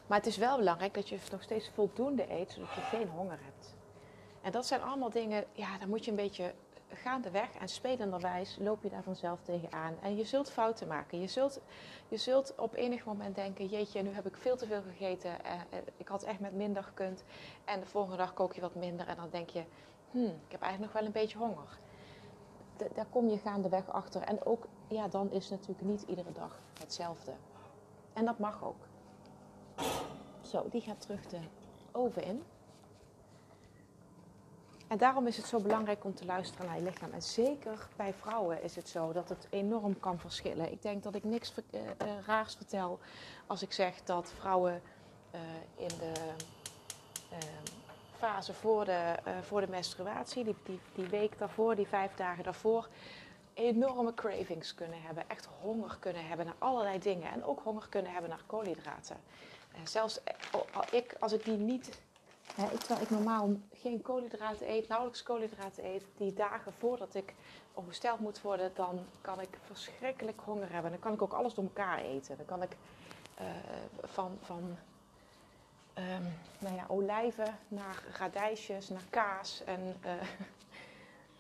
Maar 0.08 0.18
het 0.18 0.28
is 0.28 0.38
wel 0.38 0.58
belangrijk 0.58 0.94
dat 0.94 1.10
je 1.10 1.20
nog 1.32 1.44
steeds 1.44 1.70
voldoende 1.70 2.32
eet, 2.32 2.52
zodat 2.52 2.74
je 2.74 2.82
geen 2.82 3.08
honger 3.08 3.40
hebt. 3.44 3.76
En 4.42 4.52
dat 4.52 4.66
zijn 4.66 4.82
allemaal 4.82 5.10
dingen, 5.10 5.46
ja, 5.52 5.78
daar 5.78 5.88
moet 5.88 6.06
je 6.06 6.12
een 6.12 6.18
beetje 6.18 6.54
gaandeweg 6.90 7.56
en 7.56 7.68
spelenderwijs 7.68 8.58
loop 8.60 8.84
je 8.84 8.90
daar 8.90 9.04
vanzelf 9.04 9.42
tegenaan. 9.42 9.96
En 10.02 10.16
je 10.16 10.24
zult 10.24 10.52
fouten 10.52 10.88
maken. 10.88 11.22
Je 11.22 11.28
zult, 11.28 11.60
je 12.08 12.18
zult 12.18 12.54
op 12.58 12.74
enig 12.74 13.06
moment 13.06 13.36
denken, 13.36 13.66
jeetje, 13.66 14.02
nu 14.02 14.10
heb 14.10 14.26
ik 14.26 14.38
veel 14.38 14.58
te 14.58 14.66
veel 14.66 14.82
gegeten. 14.82 15.44
Eh, 15.46 15.54
eh, 15.54 15.60
ik 15.98 16.08
had 16.08 16.24
echt 16.24 16.40
met 16.40 16.54
minder 16.54 16.84
gekund. 16.84 17.24
En 17.66 17.80
de 17.80 17.86
volgende 17.86 18.18
dag 18.18 18.34
kook 18.34 18.54
je 18.54 18.62
wat 18.62 18.76
minder 18.76 19.08
en 19.08 19.16
dan 19.16 19.30
denk 19.30 19.50
je, 19.50 19.64
hmm, 20.12 20.26
ik 20.26 20.52
heb 20.52 20.62
eigenlijk 20.62 20.94
nog 20.94 21.02
wel 21.02 21.06
een 21.06 21.22
beetje 21.22 21.38
honger. 21.38 21.78
daar 22.94 23.08
kom 23.10 23.30
je 23.30 23.38
gaandeweg 23.38 23.90
achter. 23.92 24.22
En 24.22 24.46
ook, 24.46 24.68
ja, 24.88 25.08
dan 25.08 25.32
is 25.32 25.50
natuurlijk 25.50 25.82
niet 25.82 26.02
iedere 26.02 26.32
dag 26.32 26.60
hetzelfde. 26.80 27.34
En 28.14 28.26
dat 28.26 28.40
mag 28.40 28.64
ook. 28.64 28.88
Zo, 30.56 30.68
die 30.70 30.82
gaat 30.82 31.02
terug 31.02 31.28
de 31.28 31.40
oven 31.92 32.24
in. 32.24 32.44
En 34.88 34.98
daarom 34.98 35.28
is 35.28 35.38
het 35.38 35.46
zo 35.46 35.60
belangrijk 35.60 36.04
om 36.04 36.14
te 36.14 36.26
luisteren 36.26 36.66
naar 36.66 36.76
je 36.76 36.84
lichaam. 36.84 37.12
En 37.12 37.22
zeker 37.22 37.88
bij 37.96 38.14
vrouwen 38.14 38.64
is 38.64 38.76
het 38.76 38.90
zo 38.90 39.14
dat 39.14 39.30
het 39.30 39.48
enorm 39.50 40.00
kan 40.00 40.20
verschillen. 40.20 40.72
Ik 40.72 40.82
denk 40.82 41.04
dat 41.04 41.16
ik 41.16 41.24
niks 41.24 41.54
uh, 41.72 41.82
raars 42.26 42.56
vertel 42.56 43.00
als 43.48 43.62
ik 43.62 43.72
zeg 43.72 44.04
dat 44.04 44.34
vrouwen 44.40 44.82
uh, 45.32 45.40
in 45.76 45.88
de 45.88 46.12
fase 48.18 48.54
voor 48.54 48.86
de, 48.86 49.16
voor 49.42 49.62
de 49.62 49.70
menstruatie, 49.70 50.44
die, 50.44 50.56
die, 50.64 50.80
die 50.94 51.08
week 51.08 51.38
daarvoor, 51.38 51.76
die 51.76 51.88
vijf 51.88 52.16
dagen 52.16 52.44
daarvoor, 52.44 52.90
enorme 53.54 54.14
cravings 54.14 54.76
kunnen 54.76 55.02
hebben. 55.02 55.24
Echt 55.28 55.48
honger 55.62 55.98
kunnen 56.00 56.28
hebben 56.28 56.46
naar 56.46 56.56
allerlei 56.58 57.00
dingen. 57.00 57.32
En 57.32 57.44
ook 57.44 57.60
honger 57.64 57.88
kunnen 57.90 58.12
hebben 58.12 58.30
naar 58.30 58.44
koolhydraten. 58.46 59.18
Zelfs 59.84 60.20
ik, 60.92 61.16
als 61.20 61.34
ik 61.34 61.44
die 61.44 61.58
niet 61.58 62.00
terwijl 62.58 63.02
ik 63.02 63.10
normaal 63.10 63.50
geen 63.74 64.02
koolhydraten 64.02 64.70
eet, 64.70 64.88
nauwelijks 64.88 65.24
koolhydraten 65.24 65.86
eet, 65.86 66.04
die 66.18 66.34
dagen 66.34 66.74
voordat 66.74 67.16
ik 67.16 67.34
ongesteld 67.74 68.20
moet 68.20 68.42
worden, 68.42 68.72
dan 68.76 69.06
kan 69.22 69.42
ik 69.42 69.58
verschrikkelijk 69.62 70.42
honger 70.44 70.72
hebben. 70.72 70.92
Dan 70.92 71.00
kan 71.00 71.14
ik 71.14 71.22
ook 71.22 71.34
alles 71.34 71.54
door 71.54 71.64
elkaar 71.64 72.00
eten. 72.00 72.38
Dan 72.38 72.46
kan 72.46 72.62
ik 72.62 72.76
uh, 73.42 73.46
van, 74.04 74.38
van 74.42 74.78
um, 75.98 76.34
nou 76.60 76.76
ja, 76.76 76.86
olijven 76.88 77.58
naar 77.68 78.04
radijsjes, 78.18 78.90
naar 78.90 79.06
kaas 79.10 79.64
en 79.66 79.96
uh, 80.06 80.12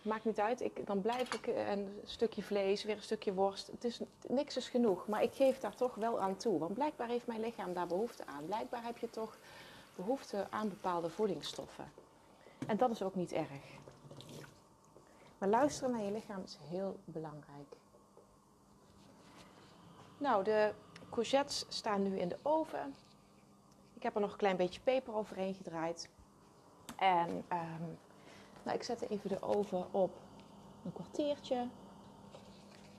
maakt 0.05 0.25
niet 0.25 0.39
uit. 0.39 0.61
Ik, 0.61 0.87
dan 0.87 1.01
blijf 1.01 1.33
ik 1.33 1.47
een 1.47 1.99
stukje 2.03 2.43
vlees, 2.43 2.83
weer 2.83 2.95
een 2.95 3.01
stukje 3.01 3.33
worst. 3.33 3.67
Het 3.67 3.83
is, 3.83 3.99
niks 4.27 4.57
is 4.57 4.69
genoeg, 4.69 5.07
maar 5.07 5.23
ik 5.23 5.33
geef 5.33 5.59
daar 5.59 5.75
toch 5.75 5.95
wel 5.95 6.19
aan 6.19 6.37
toe. 6.37 6.59
Want 6.59 6.73
blijkbaar 6.73 7.07
heeft 7.07 7.27
mijn 7.27 7.39
lichaam 7.39 7.73
daar 7.73 7.87
behoefte 7.87 8.25
aan. 8.25 8.45
Blijkbaar 8.45 8.83
heb 8.83 8.97
je 8.97 9.09
toch 9.09 9.37
behoefte 9.95 10.47
aan 10.49 10.69
bepaalde 10.69 11.09
voedingsstoffen. 11.09 11.91
En 12.67 12.77
dat 12.77 12.89
is 12.89 13.01
ook 13.01 13.15
niet 13.15 13.31
erg. 13.31 13.49
Maar 15.37 15.49
luisteren 15.49 15.91
naar 15.91 16.01
je 16.01 16.11
lichaam 16.11 16.43
is 16.43 16.57
heel 16.61 16.99
belangrijk. 17.05 17.75
Nou, 20.17 20.43
de 20.43 20.73
courgettes 21.09 21.65
staan 21.69 22.03
nu 22.03 22.19
in 22.19 22.29
de 22.29 22.37
oven. 22.41 22.95
Ik 23.93 24.03
heb 24.03 24.15
er 24.15 24.21
nog 24.21 24.31
een 24.31 24.37
klein 24.37 24.57
beetje 24.57 24.81
peper 24.81 25.13
overheen 25.13 25.53
gedraaid. 25.53 26.09
En 26.95 27.29
um, 27.29 27.97
nou, 28.65 28.77
ik 28.77 28.83
zet 28.83 29.09
even 29.09 29.29
de 29.29 29.41
oven 29.41 29.93
op 29.93 30.11
een 30.85 30.93
kwartiertje. 30.93 31.67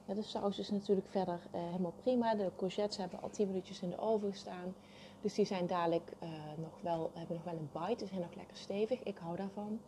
De 0.04 0.22
saus 0.22 0.58
is 0.58 0.70
natuurlijk 0.70 1.06
verder 1.10 1.40
uh, 1.54 1.60
helemaal 1.60 1.94
prima. 2.02 2.34
De 2.34 2.50
courgettes 2.56 2.96
hebben 2.96 3.22
al 3.22 3.30
10 3.30 3.46
minuutjes 3.46 3.80
in 3.80 3.90
de 3.90 3.98
oven 3.98 4.30
gestaan. 4.30 4.74
Dus 5.20 5.34
die 5.34 5.44
zijn 5.44 5.66
dadelijk 5.66 6.12
uh, 6.22 6.28
nog 6.56 6.80
wel, 6.80 7.10
hebben 7.14 7.36
nog 7.36 7.44
wel 7.44 7.54
een 7.54 7.70
bite. 7.72 8.04
Ze 8.04 8.06
zijn 8.06 8.20
nog 8.20 8.34
lekker 8.34 8.56
stevig. 8.56 9.02
Ik 9.02 9.18
hou 9.18 9.36
daarvan. 9.36 9.80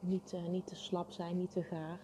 Niet, 0.00 0.32
uh, 0.32 0.46
niet 0.48 0.66
te 0.66 0.76
slap 0.76 1.10
zijn, 1.10 1.38
niet 1.38 1.50
te 1.50 1.62
gaar. 1.62 1.98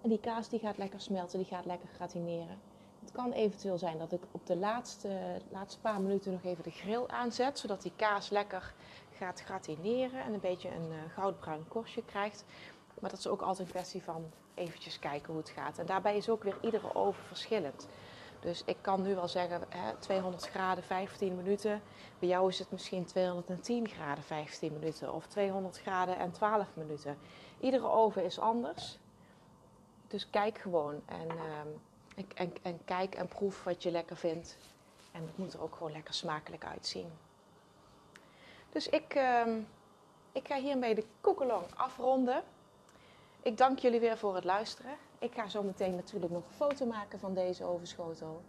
En 0.00 0.08
die 0.08 0.20
kaas 0.20 0.48
die 0.48 0.58
gaat 0.58 0.78
lekker 0.78 1.00
smelten, 1.00 1.38
die 1.38 1.48
gaat 1.48 1.64
lekker 1.64 1.88
gratineren. 1.88 2.58
Het 3.00 3.12
kan 3.12 3.32
eventueel 3.32 3.78
zijn 3.78 3.98
dat 3.98 4.12
ik 4.12 4.22
op 4.30 4.46
de 4.46 4.56
laatste, 4.56 5.40
laatste 5.48 5.80
paar 5.80 6.00
minuten 6.00 6.32
nog 6.32 6.44
even 6.44 6.64
de 6.64 6.70
grill 6.70 7.06
aanzet. 7.06 7.58
Zodat 7.58 7.82
die 7.82 7.92
kaas 7.96 8.30
lekker 8.30 8.74
gaat 9.20 9.40
gratineren 9.40 10.22
en 10.22 10.32
een 10.32 10.40
beetje 10.40 10.68
een 10.68 10.90
uh, 10.90 10.98
goudbruin 11.14 11.68
korstje 11.68 12.04
krijgt. 12.04 12.44
Maar 13.00 13.10
dat 13.10 13.18
is 13.18 13.26
ook 13.26 13.40
altijd 13.40 13.66
een 13.66 13.74
kwestie 13.74 14.02
van 14.02 14.30
eventjes 14.54 14.98
kijken 14.98 15.32
hoe 15.32 15.42
het 15.42 15.50
gaat. 15.50 15.78
En 15.78 15.86
daarbij 15.86 16.16
is 16.16 16.28
ook 16.28 16.42
weer 16.42 16.56
iedere 16.60 16.94
oven 16.94 17.24
verschillend. 17.24 17.88
Dus 18.40 18.62
ik 18.64 18.76
kan 18.80 19.02
nu 19.02 19.14
wel 19.14 19.28
zeggen 19.28 19.62
hè, 19.68 19.96
200 19.98 20.48
graden 20.48 20.84
15 20.84 21.36
minuten. 21.36 21.82
Bij 22.18 22.28
jou 22.28 22.48
is 22.48 22.58
het 22.58 22.70
misschien 22.70 23.04
210 23.04 23.88
graden 23.88 24.24
15 24.24 24.72
minuten 24.72 25.12
of 25.14 25.26
200 25.26 25.80
graden 25.80 26.18
en 26.18 26.30
12 26.32 26.66
minuten. 26.74 27.18
Iedere 27.60 27.88
oven 27.88 28.24
is 28.24 28.38
anders. 28.38 28.98
Dus 30.08 30.30
kijk 30.30 30.58
gewoon 30.58 31.00
en, 31.06 31.26
uh, 31.26 32.24
en, 32.34 32.52
en, 32.62 32.80
kijk 32.84 33.14
en 33.14 33.28
proef 33.28 33.64
wat 33.64 33.82
je 33.82 33.90
lekker 33.90 34.16
vindt. 34.16 34.56
En 35.12 35.22
het 35.22 35.38
moet 35.38 35.52
er 35.52 35.62
ook 35.62 35.74
gewoon 35.74 35.92
lekker 35.92 36.14
smakelijk 36.14 36.64
uitzien. 36.64 37.10
Dus 38.72 38.88
ik, 38.88 39.14
uh, 39.14 39.46
ik 40.32 40.46
ga 40.46 40.56
hiermee 40.56 40.94
de 40.94 41.04
koekelong 41.20 41.64
afronden. 41.76 42.42
Ik 43.42 43.56
dank 43.56 43.78
jullie 43.78 44.00
weer 44.00 44.18
voor 44.18 44.34
het 44.34 44.44
luisteren. 44.44 44.96
Ik 45.18 45.34
ga 45.34 45.48
zo 45.48 45.62
meteen 45.62 45.94
natuurlijk 45.94 46.32
nog 46.32 46.42
een 46.44 46.54
foto 46.54 46.86
maken 46.86 47.18
van 47.18 47.34
deze 47.34 47.64
ovenschotel. 47.64 48.42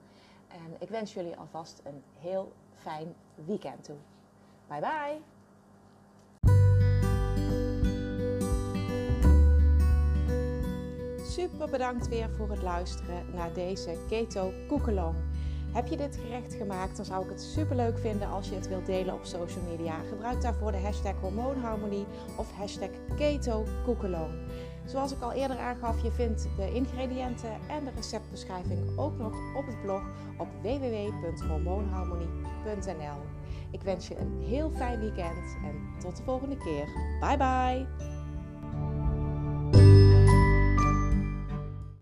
En 0.48 0.76
ik 0.80 0.90
wens 0.90 1.14
jullie 1.14 1.38
alvast 1.38 1.82
een 1.84 2.04
heel 2.20 2.52
fijn 2.76 3.16
weekend 3.46 3.84
toe. 3.84 3.98
Bye 4.68 4.80
bye! 4.80 5.22
Super 11.26 11.70
bedankt 11.70 12.08
weer 12.08 12.30
voor 12.30 12.50
het 12.50 12.62
luisteren 12.62 13.34
naar 13.34 13.54
deze 13.54 14.06
Keto 14.10 14.52
Koekelong. 14.68 15.31
Heb 15.72 15.88
je 15.88 15.98
dit 15.98 16.18
gerecht 16.18 16.54
gemaakt, 16.54 16.96
dan 16.96 17.06
zou 17.06 17.24
ik 17.24 17.30
het 17.30 17.42
super 17.42 17.76
leuk 17.76 17.98
vinden 17.98 18.28
als 18.28 18.50
je 18.50 18.56
het 18.56 18.68
wilt 18.68 18.86
delen 18.86 19.14
op 19.14 19.26
social 19.26 19.64
media. 19.70 19.96
Gebruik 20.10 20.42
daarvoor 20.42 20.72
de 20.72 20.78
hashtag 20.78 21.14
hormoonharmonie 21.22 22.06
of 22.38 22.52
hashtag 22.52 22.90
keto. 23.18 23.66
Zoals 24.86 25.12
ik 25.12 25.22
al 25.22 25.32
eerder 25.32 25.58
aangaf, 25.58 26.04
je 26.04 26.12
vindt 26.12 26.48
de 26.58 26.74
ingrediënten 26.74 27.52
en 27.70 27.86
de 27.86 27.92
receptbeschrijving 27.96 28.98
ook 28.98 29.18
nog 29.18 29.34
op 29.56 29.66
het 29.66 29.82
blog 29.82 30.02
op 30.38 30.48
www.hormoonharmonie.nl. 30.62 33.20
Ik 33.72 33.82
wens 33.82 34.08
je 34.08 34.18
een 34.18 34.44
heel 34.48 34.72
fijn 34.72 35.00
weekend 35.00 35.58
en 35.64 36.00
tot 36.00 36.18
de 36.18 36.24
volgende 36.24 36.58
keer. 36.58 36.86
Bye 37.20 37.38
bye! 37.38 38.11